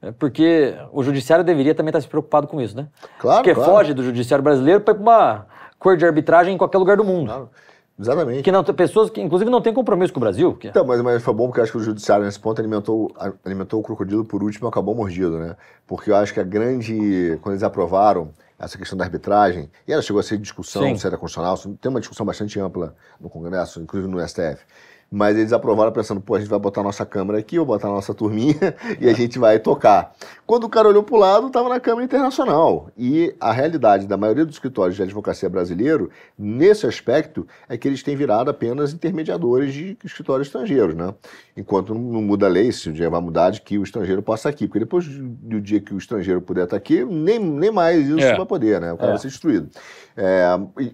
[0.00, 2.88] É, porque o judiciário deveria também estar se preocupado com isso, né?
[3.18, 3.38] Claro.
[3.38, 3.70] Porque claro.
[3.70, 5.46] foge do judiciário brasileiro para uma
[5.78, 7.26] cor de arbitragem em qualquer lugar do mundo.
[7.26, 7.50] Claro.
[7.98, 8.42] Exatamente.
[8.42, 10.54] Que não, pessoas que, inclusive, não têm compromisso com o Brasil.
[10.54, 10.68] Que...
[10.68, 13.10] Então, mas, mas foi bom porque eu acho que o judiciário, nesse ponto, alimentou,
[13.42, 15.56] alimentou o crocodilo por último e acabou mordido, né?
[15.86, 17.38] Porque eu acho que a grande.
[17.40, 20.96] Quando eles aprovaram essa questão da arbitragem, e ela chegou a ser discussão Sim.
[20.96, 24.64] se era constitucional, tem uma discussão bastante ampla no Congresso, inclusive no STF.
[25.10, 27.88] Mas eles aprovaram pensando, pô, a gente vai botar a nossa câmera aqui, vou botar
[27.88, 30.12] a nossa turminha e a gente vai tocar.
[30.44, 32.90] Quando o cara olhou para o lado, estava na Câmara Internacional.
[32.98, 38.02] E a realidade da maioria dos escritórios de advocacia brasileiro, nesse aspecto, é que eles
[38.02, 41.14] têm virado apenas intermediadores de escritórios estrangeiros, né?
[41.56, 44.48] Enquanto não muda a lei, se o dia vai mudar, de que o estrangeiro possa
[44.48, 44.66] aqui.
[44.66, 48.36] Porque depois do dia que o estrangeiro puder estar aqui, nem, nem mais isso é.
[48.36, 48.92] vai poder, né?
[48.92, 49.12] O cara é.
[49.12, 49.70] vai ser destruído.
[50.16, 50.46] É,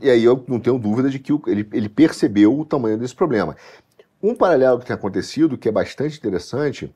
[0.03, 3.57] e, aí eu não tenho dúvida de que ele, ele percebeu o tamanho desse problema.
[4.22, 6.94] Um paralelo que tem acontecido, que é bastante interessante,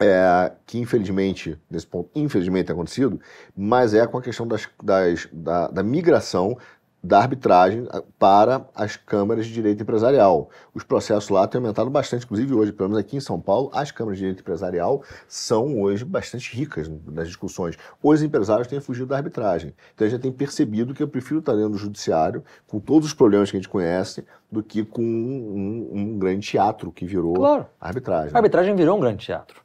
[0.00, 3.20] é, que infelizmente, nesse ponto, infelizmente tem acontecido,
[3.56, 6.56] mas é com a questão das, das, da, da migração
[7.02, 10.50] da arbitragem para as câmaras de direito empresarial.
[10.74, 13.90] Os processos lá têm aumentado bastante, inclusive hoje, pelo menos aqui em São Paulo, as
[13.90, 17.76] câmaras de direito empresarial são hoje bastante ricas nas discussões.
[18.02, 19.74] Os empresários têm fugido da arbitragem.
[19.94, 23.14] Então a gente tem percebido que eu prefiro estar dentro do judiciário, com todos os
[23.14, 27.66] problemas que a gente conhece, do que com um, um grande teatro que virou claro.
[27.80, 28.34] a arbitragem.
[28.34, 29.62] A arbitragem virou um grande teatro.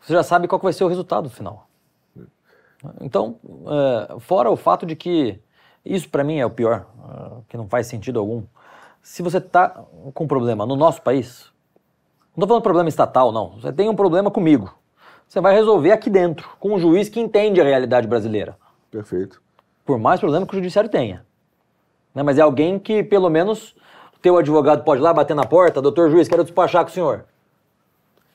[0.00, 1.68] Você já sabe qual vai ser o resultado final.
[3.00, 5.38] Então, é, fora o fato de que
[5.84, 8.42] isso para mim é o pior, uh, que não faz sentido algum.
[9.02, 11.50] Se você está com um problema no nosso país,
[12.36, 13.60] não estou falando problema estatal, não.
[13.60, 14.74] Você tem um problema comigo.
[15.26, 18.56] Você vai resolver aqui dentro, com um juiz que entende a realidade brasileira.
[18.90, 19.40] Perfeito.
[19.84, 21.24] Por mais problema que o judiciário tenha.
[22.14, 22.22] Né?
[22.22, 23.74] Mas é alguém que, pelo menos,
[24.20, 27.24] teu advogado pode ir lá bater na porta, doutor juiz, quero despachar com o senhor.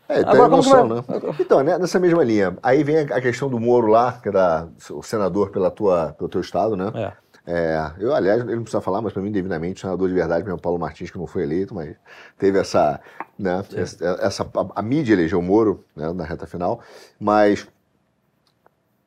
[0.08, 1.04] É, tem Agora, noção, né?
[1.40, 5.02] Então, né, nessa mesma linha, aí vem a questão do Moro lá, que era o
[5.02, 6.92] senador pela tua, pelo teu estado, né?
[6.94, 7.12] É.
[7.48, 10.60] É, eu, aliás, ele não precisa falar, mas para mim, devidamente, senador de verdade, mesmo
[10.60, 11.96] Paulo Martins, que não foi eleito, mas
[12.40, 13.00] teve essa.
[13.38, 16.80] Né, essa, essa a, a, mídia elegeu o Moro né, na reta final,
[17.20, 17.68] mas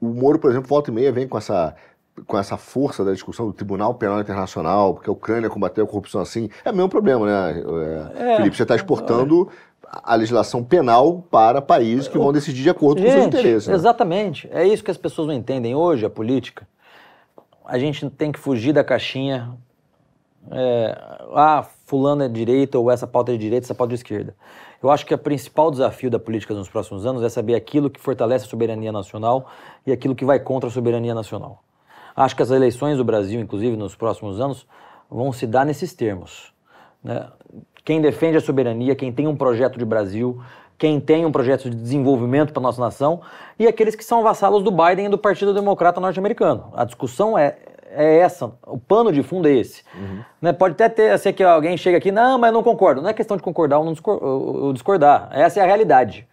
[0.01, 1.75] o Moro, por exemplo, volta e meia vem com essa
[2.27, 6.21] com essa força da discussão do Tribunal Penal Internacional, porque a Ucrânia combateu a corrupção
[6.21, 7.63] assim, é o mesmo problema, né,
[8.17, 8.57] é, é, Felipe?
[8.57, 9.49] Você está exportando
[9.85, 13.69] a legislação penal para países que vão decidir de acordo Gente, com seus interesses.
[13.69, 13.75] Né?
[13.75, 14.49] Exatamente.
[14.53, 16.67] É isso que as pessoas não entendem hoje, a política
[17.69, 19.55] a gente tem que fugir da caixinha.
[20.51, 20.99] É,
[21.35, 24.01] ah, fulano é de direita ou essa pauta é de direita, essa pauta é de
[24.01, 24.35] esquerda.
[24.83, 28.01] Eu acho que o principal desafio da política nos próximos anos é saber aquilo que
[28.01, 29.51] fortalece a soberania nacional
[29.87, 31.63] e aquilo que vai contra a soberania nacional.
[32.17, 34.67] Acho que as eleições do Brasil, inclusive nos próximos anos,
[35.11, 36.55] vão se dar nesses termos.
[37.05, 37.29] Né?
[37.85, 40.41] Quem defende a soberania, quem tem um projeto de Brasil,
[40.79, 43.21] quem tem um projeto de desenvolvimento para a nossa nação
[43.59, 46.73] e aqueles que são vassalos do Biden e do Partido Democrata norte-americano.
[46.73, 47.57] A discussão é,
[47.91, 49.83] é essa, o pano de fundo é esse.
[49.95, 50.21] Uhum.
[50.41, 53.03] Né, pode até ter ser que alguém chega aqui, não, mas não concordo.
[53.03, 56.27] Não é questão de concordar ou, não ou discordar, essa é a realidade.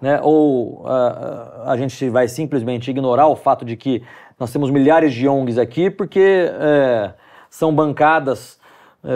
[0.00, 0.18] Né?
[0.22, 4.02] Ou uh, a gente vai simplesmente ignorar o fato de que
[4.38, 7.14] nós temos milhares de ONGs aqui porque é,
[7.48, 8.58] são bancadas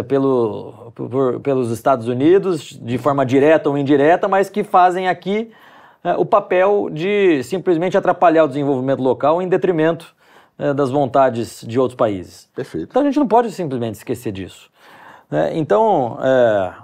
[0.07, 5.51] pelo, por, pelos Estados Unidos, de forma direta ou indireta, mas que fazem aqui
[6.03, 10.15] é, o papel de simplesmente atrapalhar o desenvolvimento local em detrimento
[10.59, 12.49] é, das vontades de outros países.
[12.55, 12.89] Perfeito.
[12.91, 14.71] Então a gente não pode simplesmente esquecer disso.
[15.31, 15.57] Né?
[15.59, 16.75] Então, é,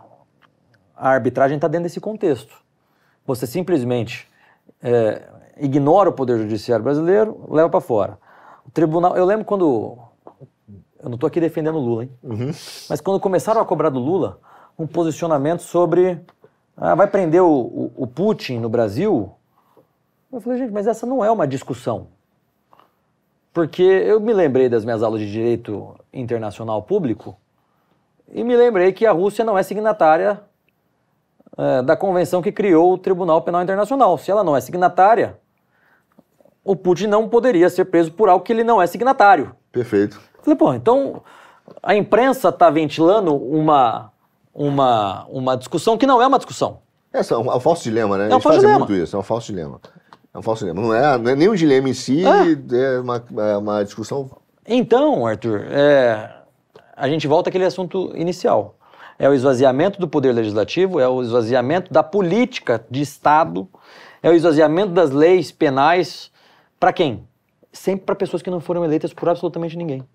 [0.95, 2.55] a arbitragem está dentro desse contexto.
[3.27, 4.29] Você simplesmente
[4.83, 5.23] é,
[5.59, 8.19] ignora o Poder Judiciário brasileiro, leva para fora.
[8.67, 9.99] O tribunal, eu lembro quando
[11.07, 12.11] eu não estou aqui defendendo o Lula, hein?
[12.21, 12.51] Uhum.
[12.91, 14.41] Mas quando começaram a cobrar do Lula
[14.77, 16.21] um posicionamento sobre
[16.77, 19.33] ah, vai prender o, o, o, Putin no Brasil,
[20.33, 22.09] eu falei, gente, mas essa não é uma discussão.
[23.53, 27.37] Porque eu me lembrei das minhas aulas de direito internacional público
[28.33, 30.43] e me lembrei que a Rússia não é signatária
[31.57, 34.19] é, da convenção que criou o Tribunal Penal Internacional.
[34.19, 35.39] Se ela não é signatária,
[36.65, 39.55] o Putin não poderia ser preso por algo que ele não é signatário.
[39.71, 40.21] Perfeito.
[40.47, 41.23] Falei, pô, então
[41.83, 44.13] a imprensa está ventilando uma,
[44.55, 46.79] uma, uma discussão que não é uma discussão.
[47.13, 48.31] É, é um, é um falso dilema, né?
[48.31, 48.79] É um falso dilema.
[48.79, 49.81] muito isso, é um falso dilema.
[50.33, 50.81] É um falso dilema.
[50.81, 54.31] Não é, não é nem um dilema em si, é, é uma, é uma discussão.
[54.65, 56.31] Então, Arthur, é,
[56.97, 58.77] a gente volta àquele assunto inicial.
[59.19, 63.69] É o esvaziamento do poder legislativo, é o esvaziamento da política de Estado,
[64.23, 66.31] é o esvaziamento das leis penais
[66.79, 67.27] Para quem?
[67.73, 70.07] Sempre para pessoas que não foram eleitas por absolutamente ninguém.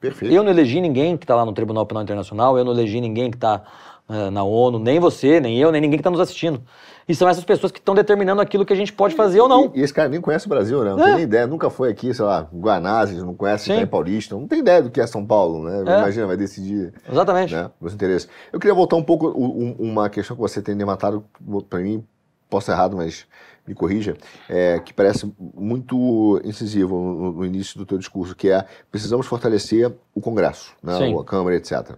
[0.00, 0.32] Perfeito.
[0.32, 3.30] Eu não elegi ninguém que está lá no Tribunal Penal Internacional, eu não elegi ninguém
[3.30, 3.62] que está
[4.08, 6.62] uh, na ONU, nem você, nem eu, nem ninguém que está nos assistindo.
[7.08, 9.48] E são essas pessoas que estão determinando aquilo que a gente pode fazer e, ou
[9.48, 9.72] não.
[9.74, 10.90] E, e, esse cara nem conhece o Brasil, né?
[10.90, 11.04] Não é.
[11.04, 14.60] tem nem ideia, nunca foi aqui, sei lá, Guanazes, não conhece em Paulista, não tem
[14.60, 15.78] ideia do que é São Paulo, né?
[15.78, 15.98] É.
[15.98, 16.92] Imagina, vai decidir.
[17.10, 17.54] Exatamente.
[17.54, 18.28] Né, os interesses.
[18.52, 21.24] Eu queria voltar um pouco, um, uma questão que você tem levantado,
[21.68, 22.04] para mim,
[22.50, 23.26] posso errado, mas
[23.68, 24.16] me corrija,
[24.48, 29.92] é, que parece muito incisivo no, no, início do teu discurso, que é precisamos fortalecer
[30.14, 31.96] o Congresso, né, a Câmara, etc.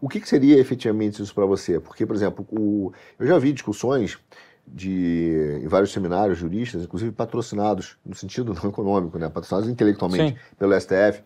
[0.00, 1.78] O que, que seria efetivamente isso para você?
[1.78, 4.18] Porque, por exemplo, o, eu já vi discussões
[4.66, 10.56] de, em vários seminários juristas, inclusive patrocinados, no sentido não econômico, né, patrocinados intelectualmente Sim.
[10.58, 11.22] pelo STF,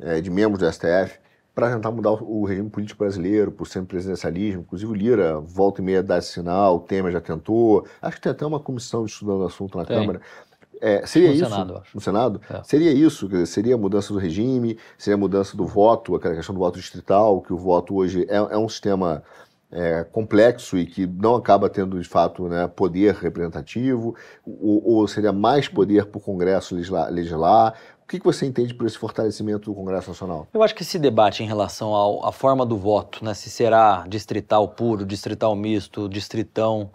[0.00, 1.18] é, de membros do STF,
[1.60, 4.62] para tentar mudar o regime político brasileiro, por ser presidencialismo.
[4.62, 7.86] Inclusive o Lira volta e meia dá esse sinal, o Temer já tentou.
[8.00, 9.96] Acho que tem até uma comissão estudando o assunto na tem.
[9.96, 10.20] Câmara.
[10.80, 12.40] É, seria no isso Senado, no Senado?
[12.48, 12.62] É.
[12.64, 13.28] Seria isso?
[13.46, 14.78] Seria a mudança do regime?
[14.96, 18.36] Seria a mudança do voto, aquela questão do voto distrital, que o voto hoje é,
[18.36, 19.22] é um sistema
[19.70, 25.32] é, complexo e que não acaba tendo de fato né, poder representativo, ou, ou seria
[25.32, 27.74] mais poder para o Congresso legislar, legislar
[28.10, 30.48] que, que você entende por esse fortalecimento do Congresso Nacional?
[30.52, 31.94] Eu acho que esse debate em relação
[32.24, 36.90] à forma do voto, né, se será distrital puro, distrital misto, distritão,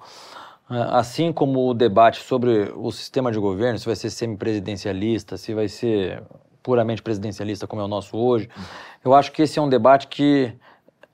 [0.69, 5.53] é, assim como o debate sobre o sistema de governo, se vai ser semipresidencialista, se
[5.53, 6.21] vai ser
[6.61, 8.49] puramente presidencialista como é o nosso hoje,
[9.03, 10.53] eu acho que esse é um debate que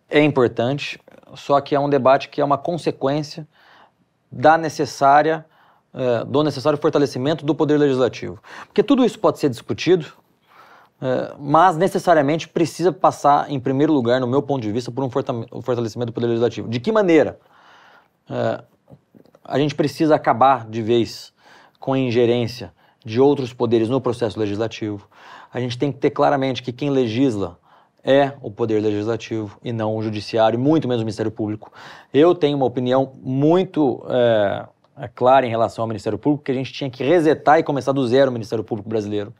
[0.09, 0.99] é importante,
[1.35, 3.47] só que é um debate que é uma consequência
[4.31, 5.45] da necessária
[5.93, 8.39] é, do necessário fortalecimento do poder legislativo.
[8.67, 10.05] Porque tudo isso pode ser discutido,
[11.01, 15.09] é, mas necessariamente precisa passar, em primeiro lugar, no meu ponto de vista, por um
[15.09, 16.69] fortalecimento do poder legislativo.
[16.69, 17.39] De que maneira?
[18.29, 18.63] É,
[19.43, 21.33] a gente precisa acabar de vez
[21.79, 22.71] com a ingerência
[23.03, 25.07] de outros poderes no processo legislativo.
[25.51, 27.59] A gente tem que ter claramente que quem legisla
[28.03, 31.71] é o poder legislativo e não o judiciário, muito menos o Ministério Público.
[32.13, 34.65] Eu tenho uma opinião muito é,
[35.07, 38.05] clara em relação ao Ministério Público, que a gente tinha que resetar e começar do
[38.07, 39.33] zero o Ministério Público brasileiro.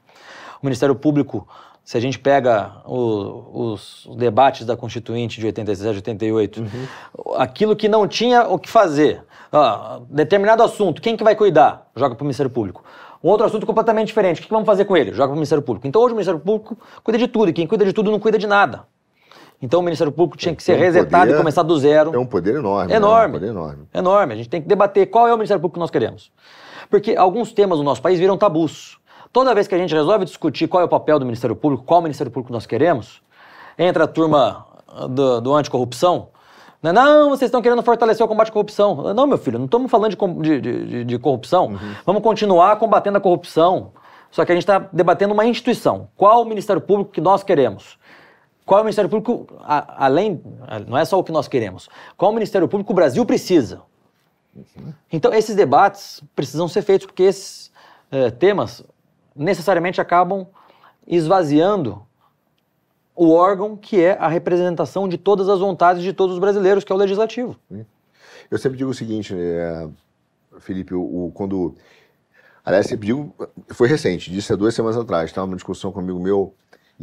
[0.62, 1.47] O Ministério Público,
[1.84, 7.36] se a gente pega o, os, os, debates da Constituinte de 87 e 88, uhum.
[7.36, 11.89] aquilo que não tinha o que fazer, ah, determinado assunto, quem que vai cuidar?
[11.95, 12.84] Joga para o Ministério Público.
[13.24, 15.12] Um outro assunto completamente diferente, o que, que vamos fazer com ele?
[15.12, 15.88] Joga para o Ministério Público.
[15.88, 18.38] Então hoje o Ministério Público cuida de tudo, e quem cuida de tudo não cuida
[18.38, 18.86] de nada.
[19.62, 22.15] Então o Ministério Público tinha que ser um resetado poder, e começar do zero.
[22.15, 22.93] É um poder enorme.
[22.93, 23.21] Enorme.
[23.21, 23.28] Né?
[23.28, 23.84] Um poder enorme.
[23.93, 24.34] Enorme.
[24.34, 26.32] A gente tem que debater qual é o Ministério Público que nós queremos.
[26.89, 28.97] Porque alguns temas no nosso país viram tabus.
[29.32, 32.02] Toda vez que a gente resolve discutir qual é o papel do Ministério Público, qual
[32.02, 33.21] Ministério Público nós queremos,
[33.78, 34.65] entra a turma
[35.10, 36.30] do, do anticorrupção.
[36.82, 36.91] Né?
[36.91, 39.13] Não, vocês estão querendo fortalecer o combate à corrupção.
[39.13, 41.67] Não, meu filho, não estamos falando de, de, de, de corrupção.
[41.67, 41.95] Uhum.
[42.06, 43.91] Vamos continuar combatendo a corrupção.
[44.32, 46.08] Só que a gente está debatendo uma instituição.
[46.15, 48.00] Qual o Ministério Público que nós queremos?
[48.65, 50.41] Qual é o Ministério Público, a, além,
[50.88, 53.82] não é só o que nós queremos, qual é o Ministério Público o Brasil precisa?
[55.12, 57.71] Então, esses debates precisam ser feitos, porque esses
[58.12, 58.84] é, temas
[59.36, 60.47] necessariamente acabam
[61.08, 62.06] esvaziando
[63.15, 66.91] o órgão que é a representação de todas as vontades de todos os brasileiros, que
[66.91, 67.58] é o legislativo.
[68.50, 69.88] Eu sempre digo o seguinte, é,
[70.60, 71.76] Felipe, o, o, quando.
[72.63, 73.34] Aliás, sempre digo,
[73.69, 76.54] foi recente, disse há duas semanas atrás, estava numa discussão com um amigo meu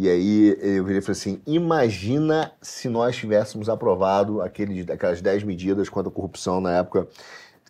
[0.00, 5.42] e aí eu virei e falei assim: imagina se nós tivéssemos aprovado aquele, aquelas 10
[5.42, 7.08] medidas contra a corrupção na época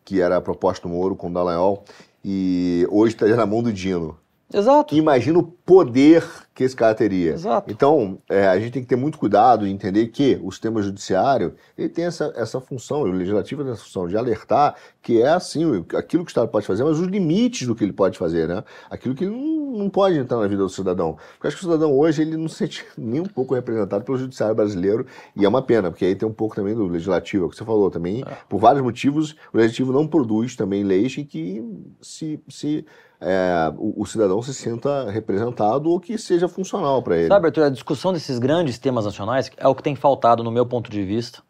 [0.05, 1.85] que era proposto no Moro com o Dallagnol,
[2.23, 4.19] e hoje estaria na mão do Dino.
[4.53, 4.95] Exato.
[4.95, 7.35] Imagina o poder que esse cara teria.
[7.35, 7.71] Exato.
[7.71, 11.55] Então, é, a gente tem que ter muito cuidado e entender que o sistema judiciário
[11.77, 15.85] ele tem essa, essa função, o legislativo tem essa função de alertar que é assim,
[15.95, 18.65] aquilo que o Estado pode fazer, mas os limites do que ele pode fazer, né?
[18.91, 21.17] Aquilo que não, não pode entrar na vida do cidadão.
[21.35, 24.19] Porque acho que o cidadão hoje ele não se sente nem um pouco representado pelo
[24.19, 25.07] judiciário brasileiro
[25.37, 27.57] e é uma pena, porque aí tem um pouco também do legislativo, é o que
[27.57, 28.25] você falou também.
[28.27, 28.37] É.
[28.49, 31.63] Por vários motivos, o legislativo não produz também leis em que
[32.01, 32.87] se, se
[33.21, 37.29] é, o, o, cidadão se sinta representado ou que seja funcional para ele.
[37.29, 40.65] Sabe, Arthur, a discussão desses grandes temas nacionais é o que tem faltado, no meu
[40.65, 41.43] ponto de vista,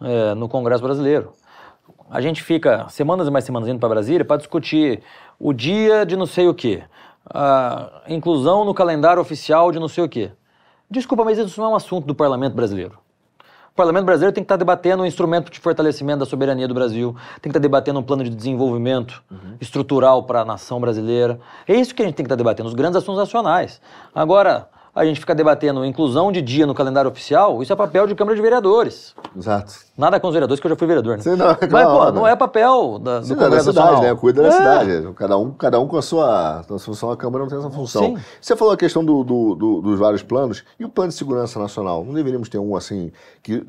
[0.00, 1.32] é, no Congresso brasileiro.
[2.10, 5.02] A gente fica semanas e mais semanas indo para Brasília para discutir
[5.38, 6.82] o dia de não sei o quê,
[7.26, 10.30] a inclusão no calendário oficial de não sei o quê.
[10.90, 12.98] Desculpa, mas isso não é um assunto do parlamento brasileiro.
[13.74, 17.12] O parlamento brasileiro tem que estar debatendo um instrumento de fortalecimento da soberania do Brasil,
[17.42, 19.56] tem que estar debatendo um plano de desenvolvimento uhum.
[19.60, 21.40] estrutural para a nação brasileira.
[21.66, 23.80] É isso que a gente tem que estar debatendo, os grandes assuntos nacionais.
[24.14, 28.14] Agora, a gente fica debatendo inclusão de dia no calendário oficial, isso é papel de
[28.14, 29.14] Câmara de Vereadores.
[29.36, 29.74] Exato.
[29.98, 31.22] Nada com os vereadores, que eu já fui vereador, né?
[31.22, 32.10] Sim, não, Mas, claro, pô, né?
[32.12, 34.14] não é papel da, do Sim, da Congresso cidade, Nacional.
[34.14, 34.20] né?
[34.20, 34.52] Cuida da É.
[34.52, 35.12] cidade.
[35.14, 37.58] Cada um, cada um com a sua, com a sua função, a Câmara não tem
[37.58, 38.02] essa função.
[38.02, 38.18] Sim.
[38.40, 41.58] Você falou a questão do, do- do- dos vários planos, e o plano de segurança
[41.58, 42.04] nacional?
[42.04, 43.10] Não deveríamos ter um assim,
[43.42, 43.64] que,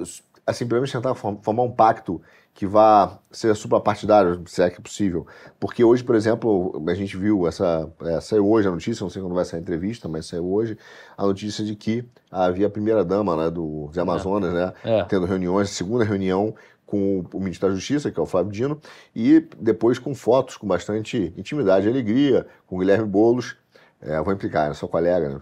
[0.46, 2.22] assim, pelo menos tentar form- formar um pacto
[2.56, 5.28] que vá ser suprapartidário, se é que é possível.
[5.60, 7.92] Porque hoje, por exemplo, a gente viu essa.
[8.02, 10.78] É, saiu hoje a notícia, não sei quando vai sair a entrevista, mas saiu hoje
[11.18, 14.74] a notícia de que havia a primeira-dama né, do, dos Amazonas, né?
[14.86, 15.04] É.
[15.04, 18.80] Tendo reuniões, segunda reunião com o ministro da Justiça, que é o Flávio Dino,
[19.14, 23.58] e depois com fotos com bastante intimidade e alegria, com o Guilherme Boulos.
[24.02, 25.40] É, eu vou implicar, eu sou colega, né?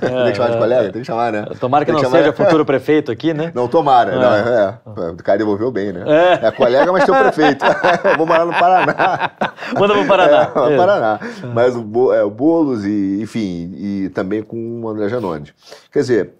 [0.00, 0.88] tem que chamar de é, colega?
[0.88, 0.92] é.
[0.92, 1.44] Tem que chamar, né?
[1.60, 3.52] Tomara que Tem não chamar- seja futuro prefeito aqui, né?
[3.54, 4.12] Não, tomara.
[4.12, 4.18] É.
[4.18, 5.10] Não, é, é.
[5.10, 6.04] O cara devolveu bem, né?
[6.06, 6.46] É.
[6.46, 7.64] É, colega, mas tem o prefeito.
[8.16, 9.32] vou morar no Paraná.
[9.78, 10.52] Manda pro Paraná.
[10.54, 10.76] É, É.
[10.76, 11.20] Paraná.
[11.52, 15.52] Mas o, é, o Boulos, e, enfim, e também com o André Janones.
[15.92, 16.34] Quer dizer,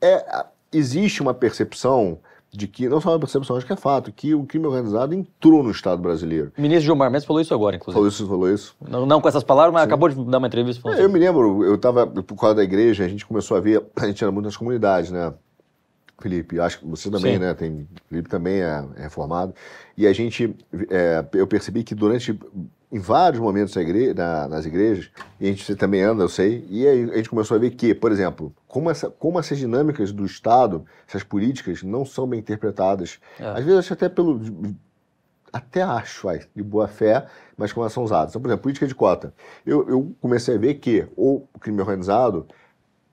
[0.00, 2.18] é, existe uma percepção
[2.50, 5.62] de que, não só uma percepção, acho que é fato, que o crime organizado entrou
[5.62, 6.52] no Estado brasileiro.
[6.56, 7.94] O ministro Gilmar Mendes falou isso agora, inclusive.
[7.94, 8.76] Falou isso, falou isso.
[8.80, 11.18] Não, não com essas palavras, mas acabou de dar uma entrevista falando É, eu me
[11.18, 14.32] lembro, eu estava, por causa da igreja, a gente começou a ver, a gente era
[14.32, 15.32] muito nas comunidades, né?
[16.20, 17.38] Felipe, acho que você também, Sim.
[17.38, 17.54] né?
[17.54, 19.54] Tem, Felipe também é, é reformado.
[19.96, 20.54] E a gente,
[20.90, 22.36] é, eu percebi que durante,
[22.90, 26.66] em vários momentos da igre- na- nas igrejas, e a gente também anda, eu sei,
[26.70, 30.10] e aí a gente começou a ver que, por exemplo, como, essa, como essas dinâmicas
[30.10, 33.18] do Estado, essas políticas, não são bem interpretadas.
[33.38, 33.46] É.
[33.46, 34.40] Às vezes, acho até pelo.
[35.50, 37.26] Até acho, vai, de boa fé,
[37.56, 38.30] mas como elas são usadas.
[38.32, 39.32] Então, por exemplo, política de cota.
[39.64, 42.46] Eu, eu comecei a ver que o crime organizado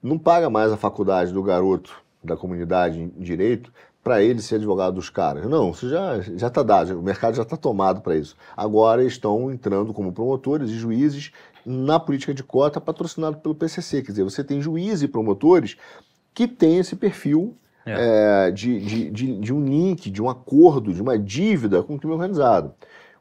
[0.02, 3.72] não paga mais a faculdade do garoto da comunidade em direito
[4.06, 5.46] para ele ser advogado dos caras.
[5.46, 8.36] Não, isso já já está dado, o mercado já está tomado para isso.
[8.56, 11.32] Agora estão entrando como promotores e juízes
[11.64, 14.02] na política de cota patrocinado pelo PCC.
[14.02, 15.76] Quer dizer, você tem juízes e promotores
[16.32, 21.02] que têm esse perfil é, de, de, de, de um link, de um acordo, de
[21.02, 22.72] uma dívida com o crime organizado.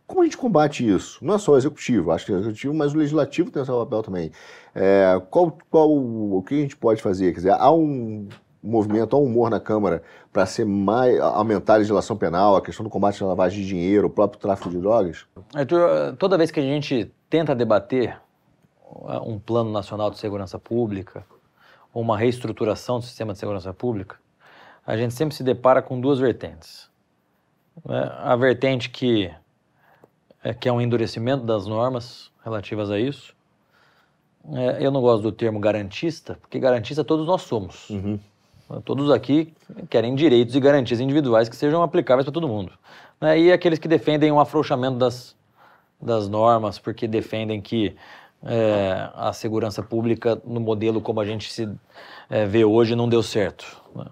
[0.06, 1.18] Como a gente combate isso?
[1.26, 3.80] Não é só o executivo, acho que o executivo, mas o legislativo tem o seu
[3.80, 4.32] papel também.
[4.76, 7.32] É, qual, qual, o que a gente pode fazer?
[7.32, 8.28] Quer dizer, há um
[8.66, 10.02] movimento, um humor na Câmara
[10.32, 14.08] para ser mais, aumentar a legislação penal, a questão do combate à lavagem de dinheiro,
[14.08, 15.26] o próprio tráfico de drogas?
[15.54, 18.20] Arthur, toda vez que a gente tenta debater
[18.84, 21.26] uh, um plano nacional de segurança pública,
[21.94, 24.18] ou uma reestruturação do sistema de segurança pública,
[24.86, 26.90] a gente sempre se depara com duas vertentes.
[27.86, 28.12] né?
[28.20, 29.32] A vertente que
[30.46, 33.36] é, que é um endurecimento das normas relativas a isso.
[34.54, 37.90] É, eu não gosto do termo garantista, porque garantista todos nós somos.
[38.84, 39.54] Todos aqui
[39.90, 42.72] querem direitos e garantias individuais que sejam aplicáveis para todo mundo.
[43.22, 43.40] né?
[43.40, 45.36] E aqueles que defendem um afrouxamento das,
[46.02, 47.96] das normas, porque defendem que
[48.44, 51.70] é, a segurança pública, no modelo como a gente se
[52.30, 53.82] é, vê hoje, não deu certo.
[53.96, 54.06] né?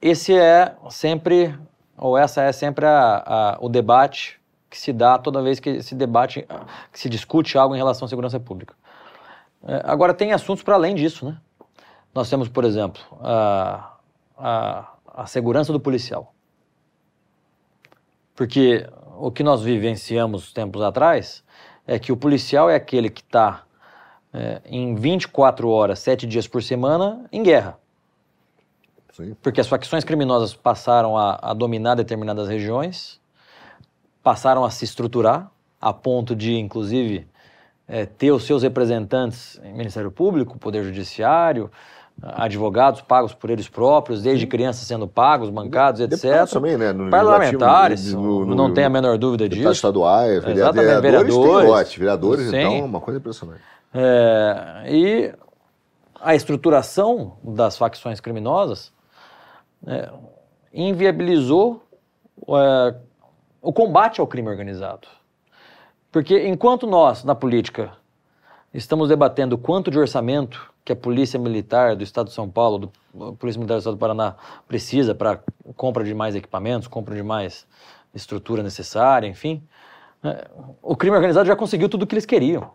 [0.00, 1.54] Esse é sempre,
[1.96, 5.94] ou essa é sempre a- a- o debate que se dá toda vez que se
[5.94, 6.46] debate,
[6.92, 8.74] que se discute algo em relação à segurança pública.
[9.66, 11.36] É, agora, tem assuntos para além disso, né?
[12.16, 13.98] Nós temos, por exemplo, a,
[14.38, 16.32] a, a segurança do policial.
[18.34, 18.88] Porque
[19.18, 21.44] o que nós vivenciamos tempos atrás
[21.86, 23.64] é que o policial é aquele que está
[24.64, 27.78] em 24 horas, 7 dias por semana, em guerra.
[29.12, 29.34] Sim.
[29.42, 33.20] Porque as facções criminosas passaram a, a dominar determinadas regiões,
[34.22, 35.50] passaram a se estruturar,
[35.80, 37.26] a ponto de, inclusive,
[37.88, 41.70] eh, ter os seus representantes em Ministério Público, Poder Judiciário,
[42.22, 46.18] advogados pagos por eles próprios, desde crianças sendo pagos, bancados, etc.
[46.20, 46.92] Deputados também, né?
[46.92, 49.70] No Parlamentares, no- no- não tenho a menor dúvida disso.
[49.70, 50.54] estaduais, Exatamente,
[51.00, 51.98] vereadores, vereadores tem lote.
[51.98, 52.56] Vereadores, Sim.
[52.56, 53.60] então, uma coisa impressionante.
[53.94, 55.34] É, e
[56.20, 58.92] a estruturação das facções criminosas
[59.86, 60.10] é,
[60.72, 61.82] inviabilizou
[62.48, 62.94] é,
[63.60, 65.06] o combate ao crime organizado.
[66.10, 67.92] Porque enquanto nós, na política,
[68.72, 73.28] estamos debatendo quanto de orçamento que a Polícia Militar do Estado de São Paulo, do,
[73.28, 74.36] a Polícia Militar do Estado do Paraná
[74.68, 75.40] precisa para
[75.74, 77.66] compra de mais equipamentos, compra de mais
[78.14, 79.60] estrutura necessária, enfim,
[80.22, 80.48] é,
[80.80, 82.70] o crime organizado já conseguiu tudo o que eles queriam.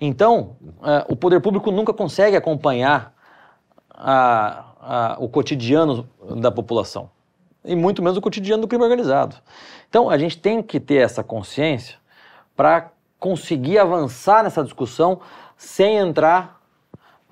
[0.00, 3.14] Então, eh, o poder público nunca consegue acompanhar
[3.90, 7.10] a- a- o cotidiano da população,
[7.64, 9.36] e muito menos o cotidiano do crime organizado.
[9.88, 11.98] Então, a gente tem que ter essa consciência
[12.56, 15.20] para conseguir avançar nessa discussão
[15.56, 16.60] sem entrar,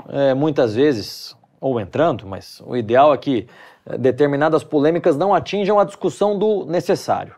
[0.09, 3.46] eh, muitas vezes, ou entrando, mas o ideal é que
[3.86, 7.34] eh, determinadas polêmicas não atinjam a discussão do necessário.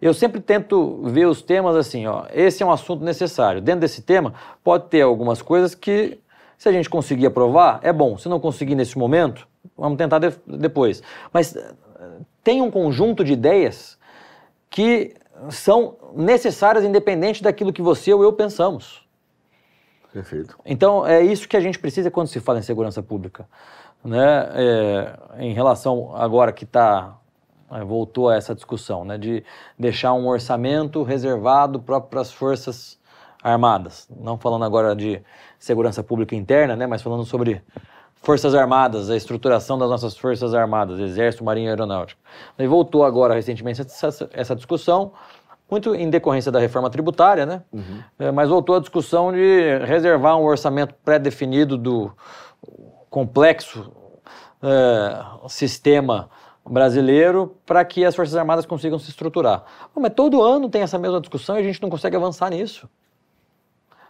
[0.00, 3.60] Eu sempre tento ver os temas assim, ó, esse é um assunto necessário.
[3.60, 4.32] Dentro desse tema,
[4.62, 6.18] pode ter algumas coisas que
[6.56, 8.18] Se a gente conseguir aprovar, é bom.
[8.18, 9.46] Se não conseguir nesse momento,
[9.76, 11.02] vamos tentar de depois.
[11.32, 11.72] Mas eh,
[12.42, 13.96] tem um conjunto de ideias
[14.68, 15.14] que
[15.50, 19.07] são necessárias independente daquilo que você ou eu pensamos.
[20.18, 20.58] Perfeito.
[20.66, 23.48] Então, é isso que a gente precisa quando se fala em segurança pública.
[24.04, 24.48] Né?
[24.52, 27.16] É, em relação agora que está
[27.70, 29.44] é, voltou a essa discussão, né, de
[29.78, 32.98] deixar um orçamento reservado para as forças
[33.42, 34.08] armadas.
[34.18, 35.22] Não falando agora de
[35.56, 37.62] segurança pública interna, né, mas falando sobre
[38.16, 42.20] forças armadas, a estruturação das nossas forças armadas, exército, marinha aeronáutica.
[42.58, 45.12] E voltou agora recentemente essa, essa discussão,
[45.70, 47.62] muito em decorrência da reforma tributária, né?
[47.72, 48.02] Uhum.
[48.18, 52.10] É, mas voltou a discussão de reservar um orçamento pré-definido do
[53.10, 53.92] complexo
[54.62, 56.30] é, sistema
[56.68, 59.64] brasileiro para que as Forças Armadas consigam se estruturar.
[59.94, 62.88] Bom, mas todo ano tem essa mesma discussão e a gente não consegue avançar nisso.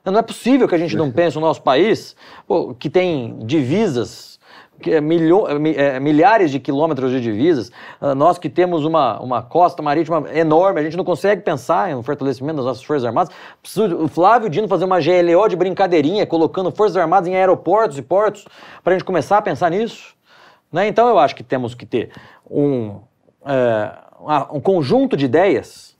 [0.04, 4.37] Não é possível que a gente não pense no nosso país, pô, que tem divisas,
[5.02, 7.70] milho, é, milhares de quilômetros de divisas,
[8.00, 11.94] uh, nós que temos uma, uma costa marítima enorme, a gente não consegue pensar em
[11.94, 13.34] um fortalecimento das nossas Forças Armadas.
[13.98, 18.46] O Flávio Dino fazer uma GLO de brincadeirinha, colocando Forças Armadas em aeroportos e portos,
[18.84, 20.14] para a gente começar a pensar nisso.
[20.72, 20.86] Né?
[20.86, 22.10] Então eu acho que temos que ter
[22.48, 23.00] um,
[23.44, 23.92] é,
[24.52, 25.96] um conjunto de ideias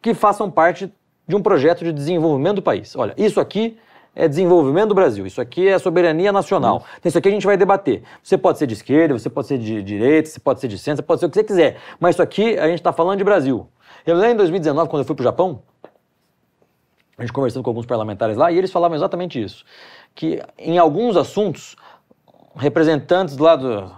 [0.00, 0.92] que façam parte
[1.28, 2.96] de um projeto de desenvolvimento do país.
[2.96, 3.78] Olha, isso aqui
[4.14, 6.84] é desenvolvimento do Brasil, isso aqui é soberania nacional.
[6.98, 8.02] Então, isso aqui a gente vai debater.
[8.22, 11.02] Você pode ser de esquerda, você pode ser de direita, você pode ser de centro,
[11.02, 11.78] você pode ser o que você quiser.
[11.98, 13.66] Mas isso aqui a gente está falando de Brasil.
[14.04, 15.62] Eu lembro em 2019, quando eu fui para o Japão,
[17.16, 19.64] a gente conversando com alguns parlamentares lá, e eles falavam exatamente isso.
[20.14, 21.76] Que em alguns assuntos
[22.54, 23.90] representantes lá do,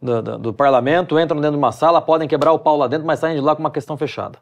[0.00, 3.06] do, do, do, parlamento entram dentro de uma sala, podem quebrar o pau lá dentro,
[3.06, 4.38] mas saem de lá com uma questão fechada.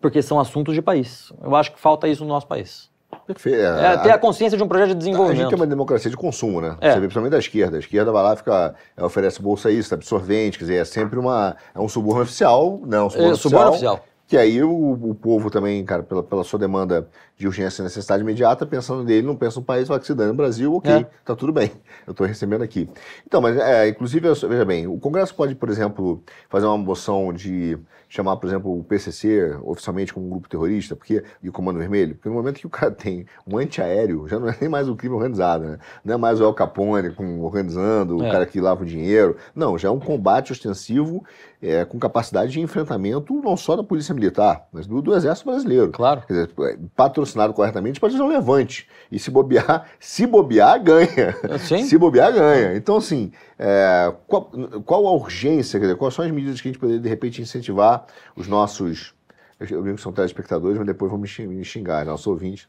[0.00, 1.32] Porque são assuntos de país.
[1.42, 2.90] Eu acho que falta isso no nosso país.
[3.28, 3.60] Perfeito.
[3.60, 5.40] É, ter a consciência de um projeto de desenvolvimento.
[5.40, 6.78] A gente é uma democracia de consumo, né?
[6.80, 6.92] É.
[6.92, 7.76] Você vê principalmente da esquerda.
[7.76, 11.54] A esquerda vai lá fica, é, oferece bolsa isso, absorvente, quer dizer, é sempre uma.
[11.74, 14.04] É um suborno oficial, não, um suborno, é, oficial, suborno oficial.
[14.26, 18.22] Que aí o, o povo também, cara, pela, pela sua demanda de urgência e necessidade
[18.22, 21.06] imediata, pensando nele, não pensa no país, fala que se dane no Brasil, ok, é.
[21.24, 21.70] tá tudo bem,
[22.06, 22.90] eu estou recebendo aqui.
[23.26, 27.78] Então, mas, é, inclusive, veja bem, o Congresso pode, por exemplo, fazer uma moção de
[28.08, 32.14] chamar, por exemplo, o PCC oficialmente como um grupo terrorista, porque e o Comando Vermelho,
[32.14, 34.96] porque no momento que o cara tem um antiaéreo, já não é nem mais o
[34.96, 35.78] crime organizado, né?
[36.04, 38.28] Não é mais o El Capone com, organizando, é.
[38.28, 39.36] o cara que lava o dinheiro.
[39.54, 41.24] Não, já é um combate ostensivo
[41.60, 45.90] é, com capacidade de enfrentamento não só da Polícia Militar, mas do, do Exército Brasileiro.
[45.90, 46.22] Claro.
[46.26, 48.88] Quer dizer, é, patrocinado corretamente pode ser um levante.
[49.10, 51.36] E se bobear, se bobear, ganha.
[51.58, 51.84] Sim.
[51.84, 52.76] Se bobear, ganha.
[52.76, 54.50] Então, assim, é, qual,
[54.84, 57.42] qual a urgência, quer dizer, quais são as medidas que a gente poderia, de repente,
[57.42, 57.97] incentivar
[58.36, 59.14] os nossos.
[59.58, 62.68] Eu digo que são telespectadores, mas depois vão me xingar, nossos ouvintes.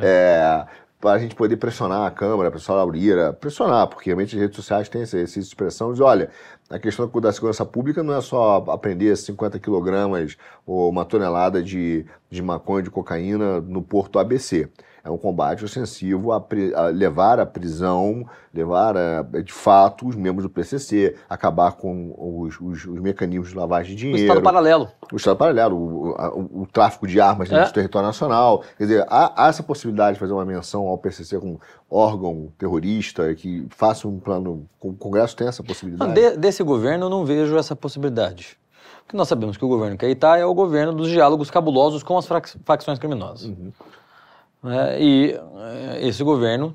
[0.00, 0.06] É.
[0.06, 0.66] É,
[1.00, 4.56] para a gente poder pressionar a Câmara, pressionar a Urira, pressionar, porque realmente as redes
[4.56, 6.30] sociais têm essa, essa expressão de, olha,
[6.70, 12.06] a questão da segurança pública não é só aprender 50 quilogramas ou uma tonelada de,
[12.30, 14.68] de maconha, de cocaína no porto ABC
[15.04, 16.44] é um combate ostensivo a,
[16.74, 22.60] a levar à prisão, levar a, de fato os membros do PCC, acabar com os,
[22.60, 24.22] os, os mecanismos de lavagem de dinheiro.
[24.22, 24.88] O Estado paralelo.
[25.12, 27.68] O Estado paralelo, o, o, o tráfico de armas dentro é.
[27.68, 28.62] do território nacional.
[28.76, 33.34] Quer dizer, há, há, essa possibilidade de fazer uma menção ao PCC como órgão terrorista
[33.34, 34.68] que faça um plano.
[34.80, 36.12] O Congresso tem essa possibilidade?
[36.12, 38.58] De, desse governo eu não vejo essa possibilidade.
[39.04, 42.02] Porque nós sabemos que o governo que aí está é o governo dos diálogos cabulosos
[42.02, 43.48] com as facções criminosas.
[43.48, 43.72] Uhum.
[44.62, 45.00] Né?
[45.00, 46.74] E eh, esse governo,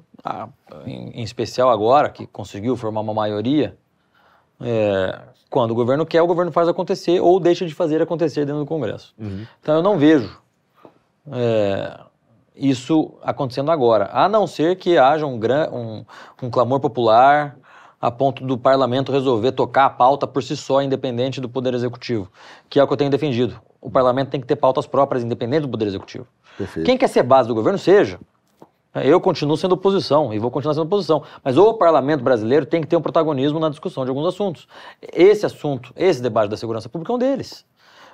[0.85, 3.77] em, especial agora, que conseguiu formar uma maioria,
[4.61, 5.19] é,
[5.49, 8.65] quando o governo quer, o governo faz acontecer ou deixa de fazer acontecer dentro do
[8.65, 9.13] Congresso.
[9.19, 9.45] Uhum.
[9.61, 10.41] Então eu não vejo
[11.31, 11.99] é,
[12.55, 15.39] isso acontecendo agora, a não ser que haja um,
[15.71, 16.05] um,
[16.41, 17.57] um clamor popular
[17.99, 22.29] a ponto do parlamento resolver tocar a pauta por si só, independente do Poder Executivo,
[22.69, 23.61] que é o que eu tenho defendido.
[23.83, 26.25] O parlamento tem que ter pautas próprias, independente do Poder Executivo.
[26.57, 26.85] Perfeito.
[26.85, 28.17] Quem quer ser base do governo, seja.
[28.95, 31.23] Eu continuo sendo oposição e vou continuar sendo oposição.
[31.43, 34.67] Mas o parlamento brasileiro tem que ter um protagonismo na discussão de alguns assuntos.
[35.01, 37.65] Esse assunto, esse debate da segurança pública é um deles.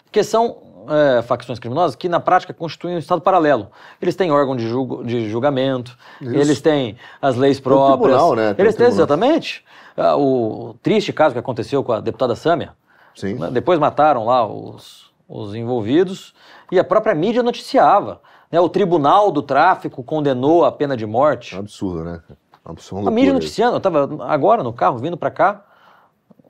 [0.05, 0.57] Porque são
[0.89, 3.67] é, facções criminosas que, na prática, constituem um Estado paralelo.
[4.01, 6.33] Eles têm órgão de, julgo, de julgamento, Isso.
[6.33, 7.99] eles têm as leis próprias.
[7.99, 8.53] tribunal, né?
[8.53, 9.63] Tem eles têm, exatamente.
[9.95, 12.73] Ah, o triste caso que aconteceu com a deputada Sâmia.
[13.13, 13.35] Sim.
[13.35, 13.51] Né?
[13.51, 16.33] Depois mataram lá os, os envolvidos
[16.71, 18.19] e a própria mídia noticiava.
[18.51, 18.59] Né?
[18.59, 21.55] O Tribunal do Tráfico condenou a pena de morte.
[21.55, 22.21] É absurdo, né?
[22.65, 25.65] Absurdo, a mídia noticiando, eu estava agora no carro vindo para cá,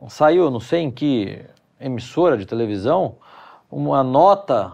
[0.08, 1.46] saiu, não sei em que
[1.80, 3.18] emissora de televisão,
[3.72, 4.74] uma nota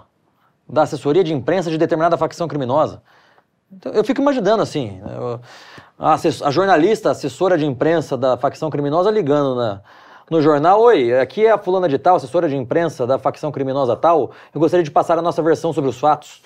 [0.67, 3.03] da assessoria de imprensa de determinada facção criminosa.
[3.71, 4.99] Então, eu fico imaginando assim,
[5.99, 9.81] a, a, jornalista, a assessora de imprensa da facção criminosa ligando na,
[10.29, 13.95] no jornal, oi, aqui é a fulana de tal, assessora de imprensa da facção criminosa
[13.95, 16.41] tal, eu gostaria de passar a nossa versão sobre os fatos.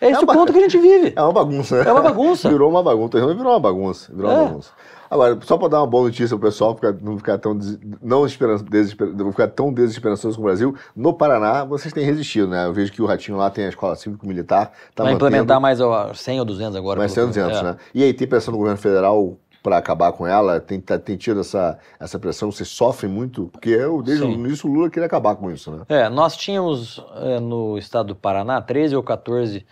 [0.00, 1.12] É esse é o ponto que a gente vive.
[1.14, 1.88] É uma bagunça, né?
[1.88, 2.48] É uma bagunça.
[2.48, 3.18] virou uma bagunça.
[3.20, 4.12] Virou uma bagunça.
[4.12, 4.34] Virou é.
[4.34, 4.70] uma bagunça.
[5.08, 7.56] Agora, só para dar uma boa notícia pro pessoal, ficar, não ficar tão,
[8.02, 12.64] não não ficar tão desesperançoso com o Brasil, no Paraná vocês têm resistido, né?
[12.66, 14.72] Eu vejo que o Ratinho lá tem a escola cívico-militar.
[14.94, 15.78] Tá Vai implementar mais
[16.14, 16.98] 100 ou 200 agora.
[16.98, 17.62] Mais 100 ou 200, é.
[17.62, 17.76] né?
[17.94, 20.60] E aí tem pressão do governo federal para acabar com ela?
[20.60, 22.50] Tem, tá, tem tido essa, essa pressão?
[22.50, 23.48] Vocês sofrem muito?
[23.48, 24.30] Porque eu, desde Sim.
[24.30, 25.84] o início o Lula queria acabar com isso, né?
[25.88, 29.64] É, nós tínhamos é, no estado do Paraná 13 ou 14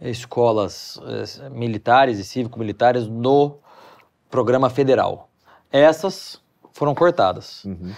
[0.00, 0.98] escolas
[1.42, 3.58] é, militares e cívico-militares no
[4.30, 5.28] programa federal.
[5.70, 6.40] Essas
[6.72, 7.64] foram cortadas.
[7.64, 7.92] Uhum.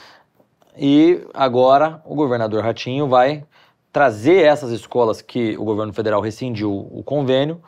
[0.76, 3.44] E agora o governador Ratinho vai
[3.92, 7.62] trazer essas escolas que o governo federal rescindiu o convênio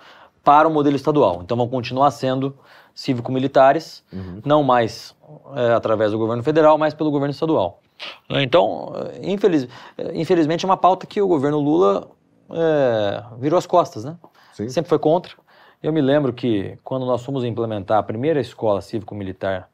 [0.48, 1.42] para o modelo estadual.
[1.42, 2.56] Então vão continuar sendo
[2.94, 4.40] cívico-militares, uhum.
[4.46, 5.14] não mais
[5.54, 7.82] é, através do governo federal, mas pelo governo estadual.
[8.30, 9.68] Então, infeliz,
[10.14, 12.08] infelizmente, é uma pauta que o governo Lula
[12.50, 14.16] é, virou as costas, né?
[14.54, 14.70] Sim.
[14.70, 15.34] Sempre foi contra.
[15.82, 19.68] Eu me lembro que quando nós fomos implementar a primeira escola cívico-militar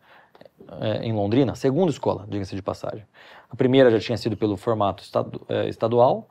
[0.81, 3.05] é, em Londrina, segunda escola, diga-se de passagem.
[3.49, 6.27] A primeira já tinha sido pelo formato estadu, é, estadual.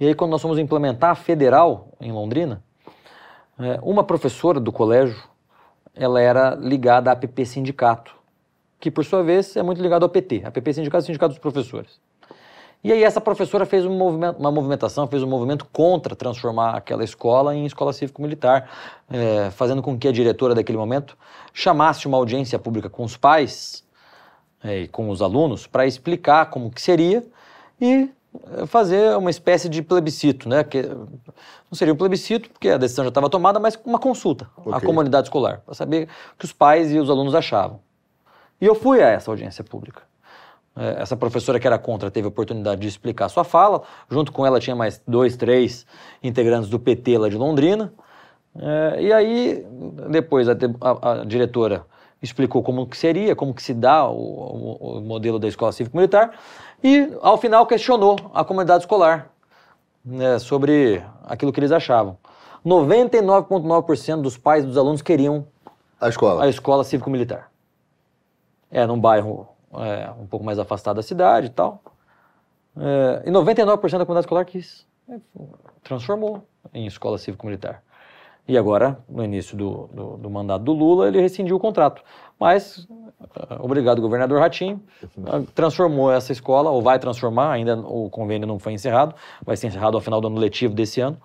[0.00, 2.62] E aí, quando nós fomos implementar a federal em Londrina,
[3.82, 5.22] uma professora do colégio
[5.94, 8.14] ela era ligada à APP Sindicato,
[8.80, 12.00] que por sua vez é muito ligado ao PT, APP Sindicato é Sindicato dos Professores.
[12.84, 17.04] E aí essa professora fez um movimento, uma movimentação, fez um movimento contra transformar aquela
[17.04, 18.68] escola em escola cívico-militar,
[19.08, 21.16] é, fazendo com que a diretora daquele momento
[21.54, 23.84] chamasse uma audiência pública com os pais
[24.64, 27.24] é, e com os alunos para explicar como que seria
[27.80, 28.08] e é,
[28.66, 30.64] fazer uma espécie de plebiscito, né?
[30.64, 34.72] Que não seria um plebiscito, porque a decisão já estava tomada, mas uma consulta okay.
[34.72, 37.80] à comunidade escolar, para saber o que os pais e os alunos achavam.
[38.60, 40.02] E eu fui a essa audiência pública.
[40.74, 43.82] É, essa professora que era contra teve a oportunidade de explicar sua fala.
[44.10, 45.86] Junto com ela tinha mais dois, três
[46.22, 47.92] integrantes do PT lá de Londrina.
[48.56, 49.66] É, e aí,
[50.10, 51.86] depois, a, a, a, diretora
[52.22, 56.32] explicou como que seria, como que se dá o, o, o modelo da escola cívico-militar.
[56.82, 59.30] E, ao final, questionou a comunidade escolar
[60.04, 62.18] né, sobre aquilo que eles achavam.
[62.64, 65.46] 99,9% dos pais dos alunos queriam
[66.00, 67.50] a escola, a escola cívico-militar.
[68.70, 71.80] É, num bairro é, um pouco mais afastado da cidade e tal.
[72.76, 74.86] É, e 99% da comunidade escolar quis.
[75.08, 75.16] É,
[75.82, 76.42] transformou
[76.74, 77.82] em escola cívico-militar.
[78.46, 82.02] E agora, no início do, do, do, mandato do Lula, ele rescindiu o contrato.
[82.38, 82.88] Mas,
[83.36, 84.82] é, obrigado, governador Ratinho,
[85.54, 89.14] transformou essa escola, ou vai transformar, ainda o convênio não foi encerrado,
[89.44, 91.16] vai ser encerrado ao final do ano letivo desse ano.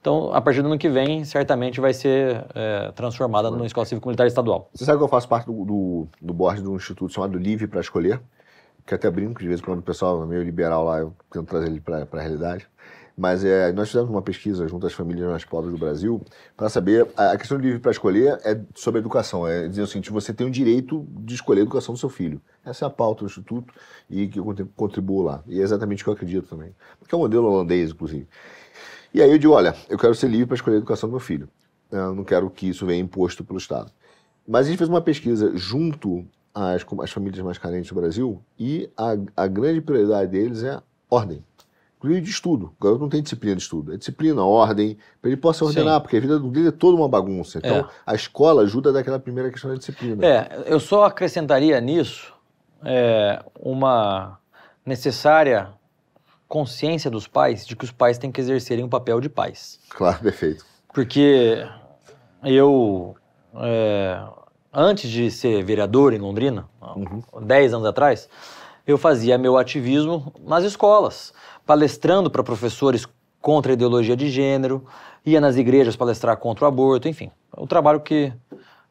[0.00, 4.26] Então, a partir do ano que vem, certamente vai ser é, transformada numa escola cívico-militar
[4.26, 4.70] estadual.
[4.72, 7.66] Você sabe que eu faço parte do, do, do board de um instituto chamado Livre
[7.66, 8.20] para Escolher,
[8.86, 11.46] que até brinco, de vez em quando o pessoal é meio liberal lá, eu tento
[11.46, 12.66] trazer ele para a realidade.
[13.20, 16.22] Mas é, nós fizemos uma pesquisa junto às famílias mais pobres do Brasil
[16.56, 17.06] para saber.
[17.14, 19.46] A, a questão do livre para escolher é sobre educação.
[19.46, 22.40] É dizer o seguinte: você tem o direito de escolher a educação do seu filho.
[22.64, 23.74] Essa é a pauta do Instituto
[24.08, 25.44] e que eu contribuo lá.
[25.46, 26.74] E é exatamente o que eu acredito também.
[26.98, 28.26] Porque é um modelo holandês, inclusive.
[29.12, 31.20] E aí eu digo, olha, eu quero ser livre para escolher a educação do meu
[31.20, 31.46] filho.
[31.92, 33.92] Eu não quero que isso venha imposto pelo Estado.
[34.48, 38.88] Mas a gente fez uma pesquisa junto às, às famílias mais carentes do Brasil e
[38.96, 41.44] a, a grande prioridade deles é ordem.
[42.00, 42.72] Inclusive de estudo.
[42.80, 43.92] O garoto não tem disciplina de estudo.
[43.92, 46.00] É disciplina, ordem, para ele possa ordenar, Sim.
[46.00, 47.58] porque a vida dele é toda uma bagunça.
[47.58, 47.86] Então, é.
[48.06, 50.26] a escola ajuda daquela primeira questão da disciplina.
[50.26, 52.32] É, eu só acrescentaria nisso
[52.82, 54.38] é, uma
[54.84, 55.68] necessária
[56.48, 59.78] consciência dos pais de que os pais têm que exercerem o um papel de pais.
[59.90, 60.64] Claro, perfeito.
[60.94, 61.64] Porque
[62.42, 63.14] eu,
[63.56, 64.20] é,
[64.72, 67.22] antes de ser vereador em Londrina, uhum.
[67.42, 68.26] 10 anos atrás,
[68.86, 71.32] eu fazia meu ativismo nas escolas,
[71.70, 73.06] palestrando para professores
[73.40, 74.84] contra a ideologia de gênero,
[75.24, 78.32] ia nas igrejas palestrar contra o aborto, enfim, o trabalho que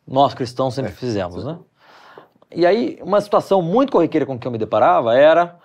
[0.07, 1.57] nós cristãos sempre é, fizemos, né?
[2.49, 5.59] E aí, uma situação muito corriqueira com que eu me deparava era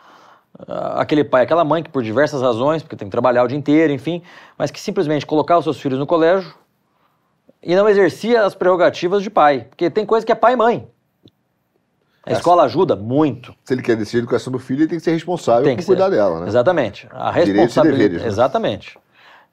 [0.67, 3.57] ah, aquele pai, aquela mãe que por diversas razões, porque tem que trabalhar o dia
[3.57, 4.21] inteiro, enfim,
[4.59, 6.53] mas que simplesmente colocava os seus filhos no colégio
[7.63, 10.89] e não exercia as prerrogativas de pai, porque tem coisa que é pai e mãe.
[12.27, 13.55] A escola ajuda muito.
[13.65, 15.85] Se ele quer decidir a educação do filho, ele tem que ser responsável tem por
[15.85, 16.47] cuidar dela, né?
[16.49, 17.07] Exatamente.
[17.11, 18.23] A responsabilidade.
[18.23, 18.27] Né?
[18.27, 18.99] Exatamente.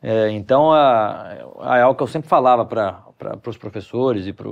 [0.01, 3.03] É, então, a, a, é algo que eu sempre falava para
[3.45, 4.49] os professores e para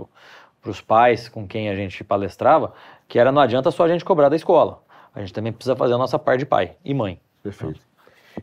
[0.67, 2.73] os pais com quem a gente palestrava,
[3.07, 4.81] que era não adianta só a gente cobrar da escola
[5.13, 7.19] a gente também precisa fazer a nossa parte de pai e mãe.
[7.41, 7.79] Perfeito.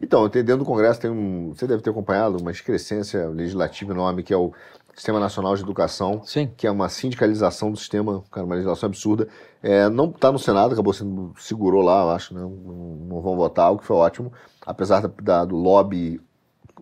[0.00, 1.54] Então, dentro do Congresso tem um.
[1.54, 4.52] Você deve ter acompanhado uma excrescência legislativa enorme que é o
[4.96, 6.50] Sistema Nacional de Educação, Sim.
[6.56, 9.28] que é uma sindicalização do sistema, cara, uma legislação absurda.
[9.62, 12.40] É, não está no Senado, acabou sendo, segurou lá, eu acho, né?
[12.40, 14.32] não, não vão votar, o que foi ótimo,
[14.64, 16.18] apesar da, da, do lobby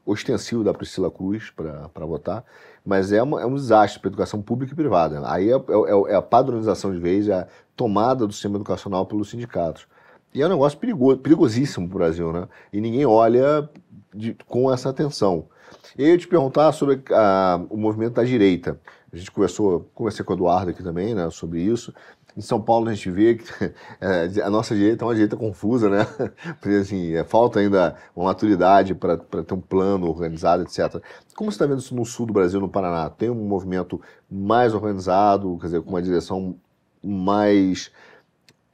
[0.06, 2.44] ostensivo da Priscila Cruz para votar,
[2.86, 5.20] mas é, uma, é um desastre para a educação pública e privada.
[5.28, 9.30] Aí é, é, é, a padronização de vez, é a tomada do sistema educacional pelos
[9.30, 9.88] sindicatos.
[10.32, 12.46] E é um negócio perigoso, perigosíssimo para o Brasil, né?
[12.72, 13.68] E ninguém olha
[14.14, 15.48] de, com essa atenção.
[15.96, 18.78] Eu te perguntar sobre a, o movimento da direita.
[19.12, 21.94] A gente conversou, conversei com o Eduardo aqui também, né, sobre isso.
[22.36, 23.44] Em São Paulo a gente vê que
[24.00, 26.04] é, a nossa direita é uma direita confusa, né?
[26.60, 31.00] Porque assim, é, falta ainda uma maturidade para ter um plano organizado, etc.
[31.36, 33.08] Como você está vendo isso no sul do Brasil, no Paraná?
[33.08, 36.56] Tem um movimento mais organizado, quer dizer, com uma direção
[37.02, 37.92] mais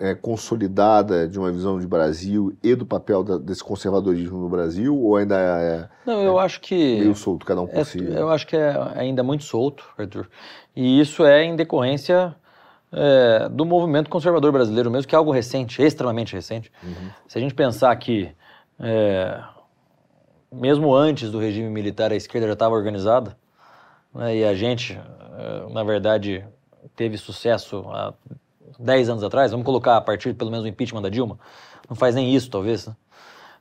[0.01, 4.99] é, consolidada de uma visão de Brasil e do papel da, desse conservadorismo no Brasil
[4.99, 8.03] ou ainda é, Não, eu é acho que meio solto, cada um por é, si?
[8.03, 10.29] Eu acho que é ainda muito solto, Arthur.
[10.75, 12.35] E isso é em decorrência
[12.91, 16.73] é, do movimento conservador brasileiro mesmo, que é algo recente, extremamente recente.
[16.83, 17.11] Uhum.
[17.29, 18.33] Se a gente pensar que
[18.81, 19.39] é,
[20.51, 23.37] mesmo antes do regime militar a esquerda já estava organizada
[24.15, 24.99] né, e a gente,
[25.39, 26.43] é, na verdade,
[26.97, 28.15] teve sucesso há
[28.81, 31.39] 10 anos atrás, vamos colocar a partir pelo menos do impeachment da Dilma,
[31.89, 32.87] não faz nem isso, talvez.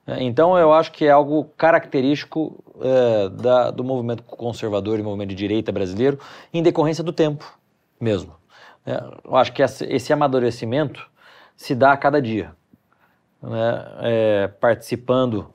[0.05, 0.23] Né?
[0.23, 5.35] Então, eu acho que é algo característico é, da, do movimento conservador e movimento de
[5.35, 6.19] direita brasileiro,
[6.53, 7.57] em decorrência do tempo
[7.99, 8.35] mesmo.
[8.85, 11.07] É, eu acho que esse amadurecimento
[11.55, 12.55] se dá a cada dia.
[13.41, 13.87] Né?
[14.01, 15.53] É, participando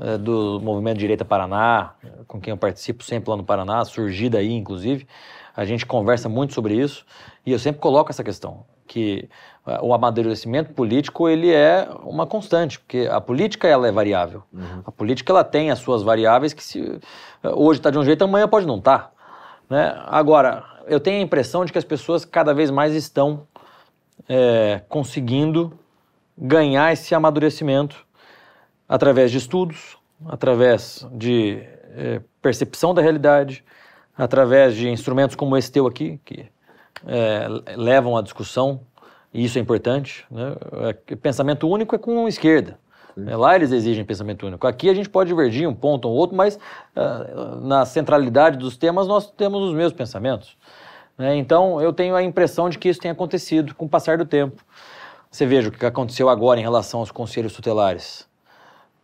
[0.00, 1.94] é, do movimento direita Paraná,
[2.26, 5.06] com quem eu participo sempre lá no Paraná, surgi daí, inclusive,
[5.54, 7.04] a gente conversa muito sobre isso
[7.44, 9.28] e eu sempre coloco essa questão que
[9.80, 14.42] o amadurecimento político ele é uma constante, porque a política ela é variável.
[14.52, 14.82] Uhum.
[14.84, 17.00] A política ela tem as suas variáveis que se,
[17.42, 18.98] hoje está de um jeito, amanhã pode não estar.
[18.98, 19.12] Tá,
[19.70, 20.02] né?
[20.06, 23.46] Agora, eu tenho a impressão de que as pessoas cada vez mais estão
[24.28, 25.78] é, conseguindo
[26.36, 28.04] ganhar esse amadurecimento
[28.88, 31.62] através de estudos, através de
[31.96, 33.64] é, percepção da realidade,
[34.16, 36.46] através de instrumentos como esse teu aqui, que
[37.06, 37.46] é,
[37.76, 38.80] levam à discussão,
[39.32, 40.24] e isso é importante.
[40.30, 40.54] Né?
[41.08, 42.78] É, pensamento único é com a esquerda.
[43.26, 44.66] É, lá eles exigem pensamento único.
[44.66, 46.56] Aqui a gente pode divergir um ponto ou outro, mas
[46.96, 50.56] uh, na centralidade dos temas nós temos os mesmos pensamentos.
[51.16, 51.36] Né?
[51.36, 54.62] Então eu tenho a impressão de que isso tem acontecido com o passar do tempo.
[55.30, 58.26] Você veja o que aconteceu agora em relação aos conselhos tutelares.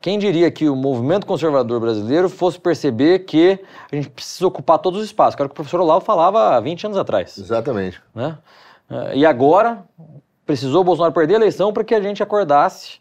[0.00, 3.58] Quem diria que o movimento conservador brasileiro fosse perceber que
[3.90, 5.34] a gente precisa ocupar todos os espaços?
[5.34, 7.36] Que era o que o professor Olavo falava há 20 anos atrás.
[7.36, 8.00] Exatamente.
[8.14, 8.38] Né?
[9.14, 9.84] E agora,
[10.46, 13.00] precisou o Bolsonaro perder a eleição para que a gente acordasse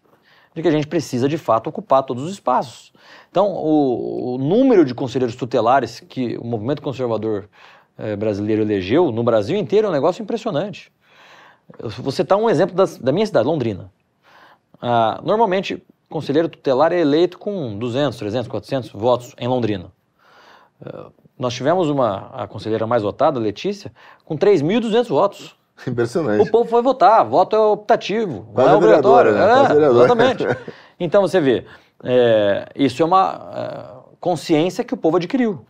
[0.55, 2.91] de que a gente precisa, de fato, ocupar todos os espaços.
[3.29, 7.47] Então, o, o número de conselheiros tutelares que o movimento conservador
[7.95, 10.91] eh, brasileiro elegeu no Brasil inteiro é um negócio impressionante.
[11.79, 13.91] Você está um exemplo das, da minha cidade, Londrina.
[14.81, 19.91] Ah, normalmente, conselheiro tutelar é eleito com 200, 300, 400 votos em Londrina.
[20.81, 23.91] Uh, nós tivemos uma, a conselheira mais votada, Letícia,
[24.25, 25.55] com 3.200 votos.
[25.85, 26.47] Impressionante.
[26.47, 29.31] O povo foi votar, voto é optativo, Quase não é obrigatório.
[29.33, 29.85] Né?
[29.85, 30.45] É, exatamente.
[30.99, 31.63] Então você vê,
[32.03, 35.63] é, isso é uma é, consciência que o povo adquiriu.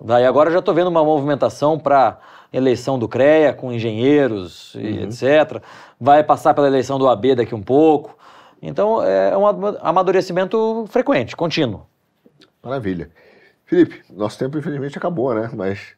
[0.00, 2.20] Daí agora já estou vendo uma movimentação para
[2.52, 5.02] eleição do CREA com engenheiros e uhum.
[5.04, 5.60] etc.
[6.00, 8.16] Vai passar pela eleição do AB daqui um pouco.
[8.62, 9.44] Então é um
[9.80, 11.84] amadurecimento frequente, contínuo.
[12.62, 13.10] Maravilha.
[13.66, 15.50] Felipe, nosso tempo infelizmente acabou, né?
[15.52, 15.94] Mas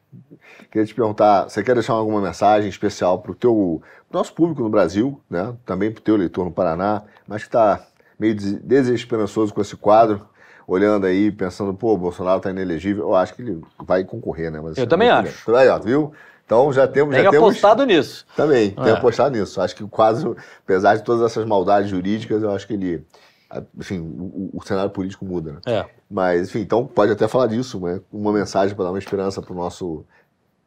[0.71, 4.69] queria te perguntar, você quer deixar alguma mensagem especial para o teu nosso público no
[4.69, 5.53] Brasil, né?
[5.65, 7.85] Também para o teu eleitor no Paraná, mas que está
[8.17, 10.25] meio desesperançoso com esse quadro,
[10.65, 13.03] olhando aí, pensando, pô, o Bolsonaro está inelegível.
[13.03, 14.59] Eu acho que ele vai concorrer, né?
[14.61, 15.53] Mas, Eu também acho.
[15.53, 16.13] Aí, ó, viu?
[16.45, 17.15] Então já temos.
[17.15, 18.25] Tem já apostado temos, nisso.
[18.35, 18.83] Também, é.
[18.83, 19.59] tem apostado nisso.
[19.59, 20.25] Acho que quase,
[20.63, 23.05] apesar de todas essas maldades jurídicas, eu acho que ele.
[23.77, 25.53] Enfim, o, o cenário político muda.
[25.53, 25.59] Né?
[25.65, 25.85] É.
[26.09, 28.01] Mas, enfim, então pode até falar disso, né?
[28.11, 30.05] uma mensagem para dar uma esperança para o nosso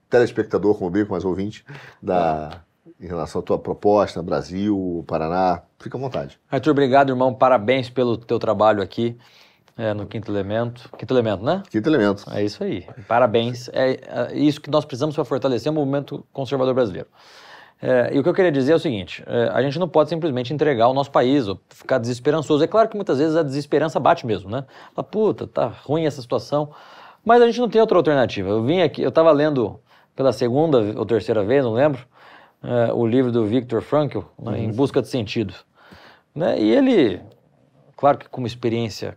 [0.09, 1.65] telespectador, como brinco, mais ouvinte,
[2.01, 2.63] da,
[2.99, 5.63] em relação à tua proposta, Brasil, Paraná.
[5.79, 6.41] Fica à vontade.
[6.51, 7.35] Arthur, obrigado, irmão.
[7.35, 9.17] Parabéns pelo teu trabalho aqui
[9.79, 10.91] é, no Quinto Elemento.
[10.99, 11.63] Quinto Elemento, né?
[11.71, 12.25] Quinto Elemento.
[12.33, 12.85] É isso aí.
[13.07, 13.69] Parabéns.
[13.73, 13.93] É,
[14.33, 17.09] é isso que nós precisamos para fortalecer o movimento conservador brasileiro.
[17.81, 20.09] É, e o que eu queria dizer é o seguinte: é, a gente não pode
[20.09, 22.65] simplesmente entregar o nosso país ou ficar desesperançoso.
[22.65, 24.65] É claro que muitas vezes a desesperança bate mesmo, né?
[24.93, 26.71] Fala, puta, tá ruim essa situação.
[27.25, 28.49] Mas a gente não tem outra alternativa.
[28.49, 29.79] Eu vim aqui, eu estava lendo
[30.17, 32.01] pela segunda ou terceira vez, não lembro,
[32.63, 34.57] é, o livro do Viktor Frankl, né, uhum.
[34.57, 35.55] Em Busca de Sentido.
[36.35, 36.61] Né?
[36.61, 37.21] E ele,
[37.97, 39.17] claro que com uma experiência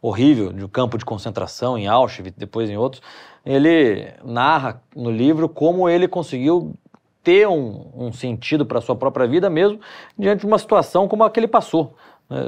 [0.00, 3.02] horrível de um campo de concentração em Auschwitz, depois em outros,
[3.44, 6.74] ele narra no livro como ele conseguiu
[7.22, 9.80] ter um, um sentido para a sua própria vida mesmo
[10.18, 11.94] diante de uma situação como a que ele passou,
[12.28, 12.38] né,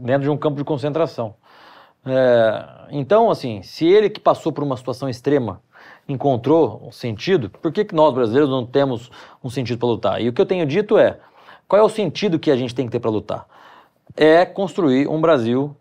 [0.00, 1.34] dentro de um campo de concentração.
[2.04, 5.60] É, então, assim, se ele que passou por uma situação extrema
[6.08, 9.10] encontrou um sentido, por que, que nós brasileiros não temos
[9.42, 10.22] um sentido para lutar?
[10.22, 11.18] E o que eu tenho dito é,
[11.66, 13.46] qual é o sentido que a gente tem que ter para lutar?
[14.16, 15.76] É construir um Brasil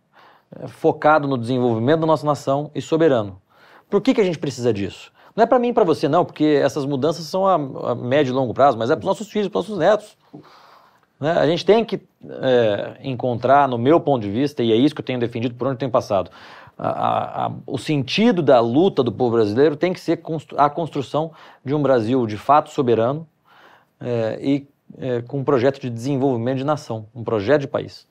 [0.67, 3.41] focado no desenvolvimento da nossa nação e soberano.
[3.89, 5.11] Por que, que a gente precisa disso?
[5.35, 8.31] Não é para mim e para você, não, porque essas mudanças são a, a, médio
[8.31, 10.17] e longo prazo, mas é para os nossos filhos, para os nossos netos.
[11.19, 11.31] Né?
[11.31, 15.01] A gente tem que é, encontrar, no meu ponto de vista, e é isso que
[15.01, 16.31] eu tenho defendido por onde eu tenho passado,
[16.77, 20.21] a, a, o sentido da luta do povo brasileiro tem que ser
[20.57, 21.31] a construção
[21.63, 23.27] de um Brasil de fato soberano
[23.99, 28.07] é, e é, com um projeto de desenvolvimento de nação, um projeto de país.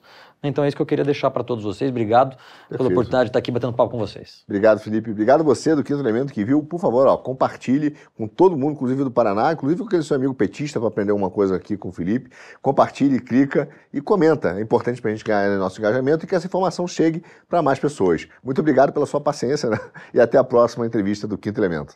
[0.47, 1.89] Então é isso que eu queria deixar para todos vocês.
[1.89, 2.77] Obrigado Perfeito.
[2.77, 4.43] pela oportunidade de estar aqui batendo papo com vocês.
[4.47, 5.11] Obrigado, Felipe.
[5.11, 6.63] Obrigado a você do Quinto Elemento que viu.
[6.63, 10.33] Por favor, ó, compartilhe com todo mundo, inclusive do Paraná, inclusive com aquele seu amigo
[10.33, 12.29] petista para aprender uma coisa aqui com o Felipe.
[12.61, 14.57] Compartilhe, clica e comenta.
[14.57, 17.79] É importante para a gente ganhar nosso engajamento e que essa informação chegue para mais
[17.79, 18.27] pessoas.
[18.43, 19.79] Muito obrigado pela sua paciência né?
[20.13, 21.95] e até a próxima entrevista do Quinto Elemento.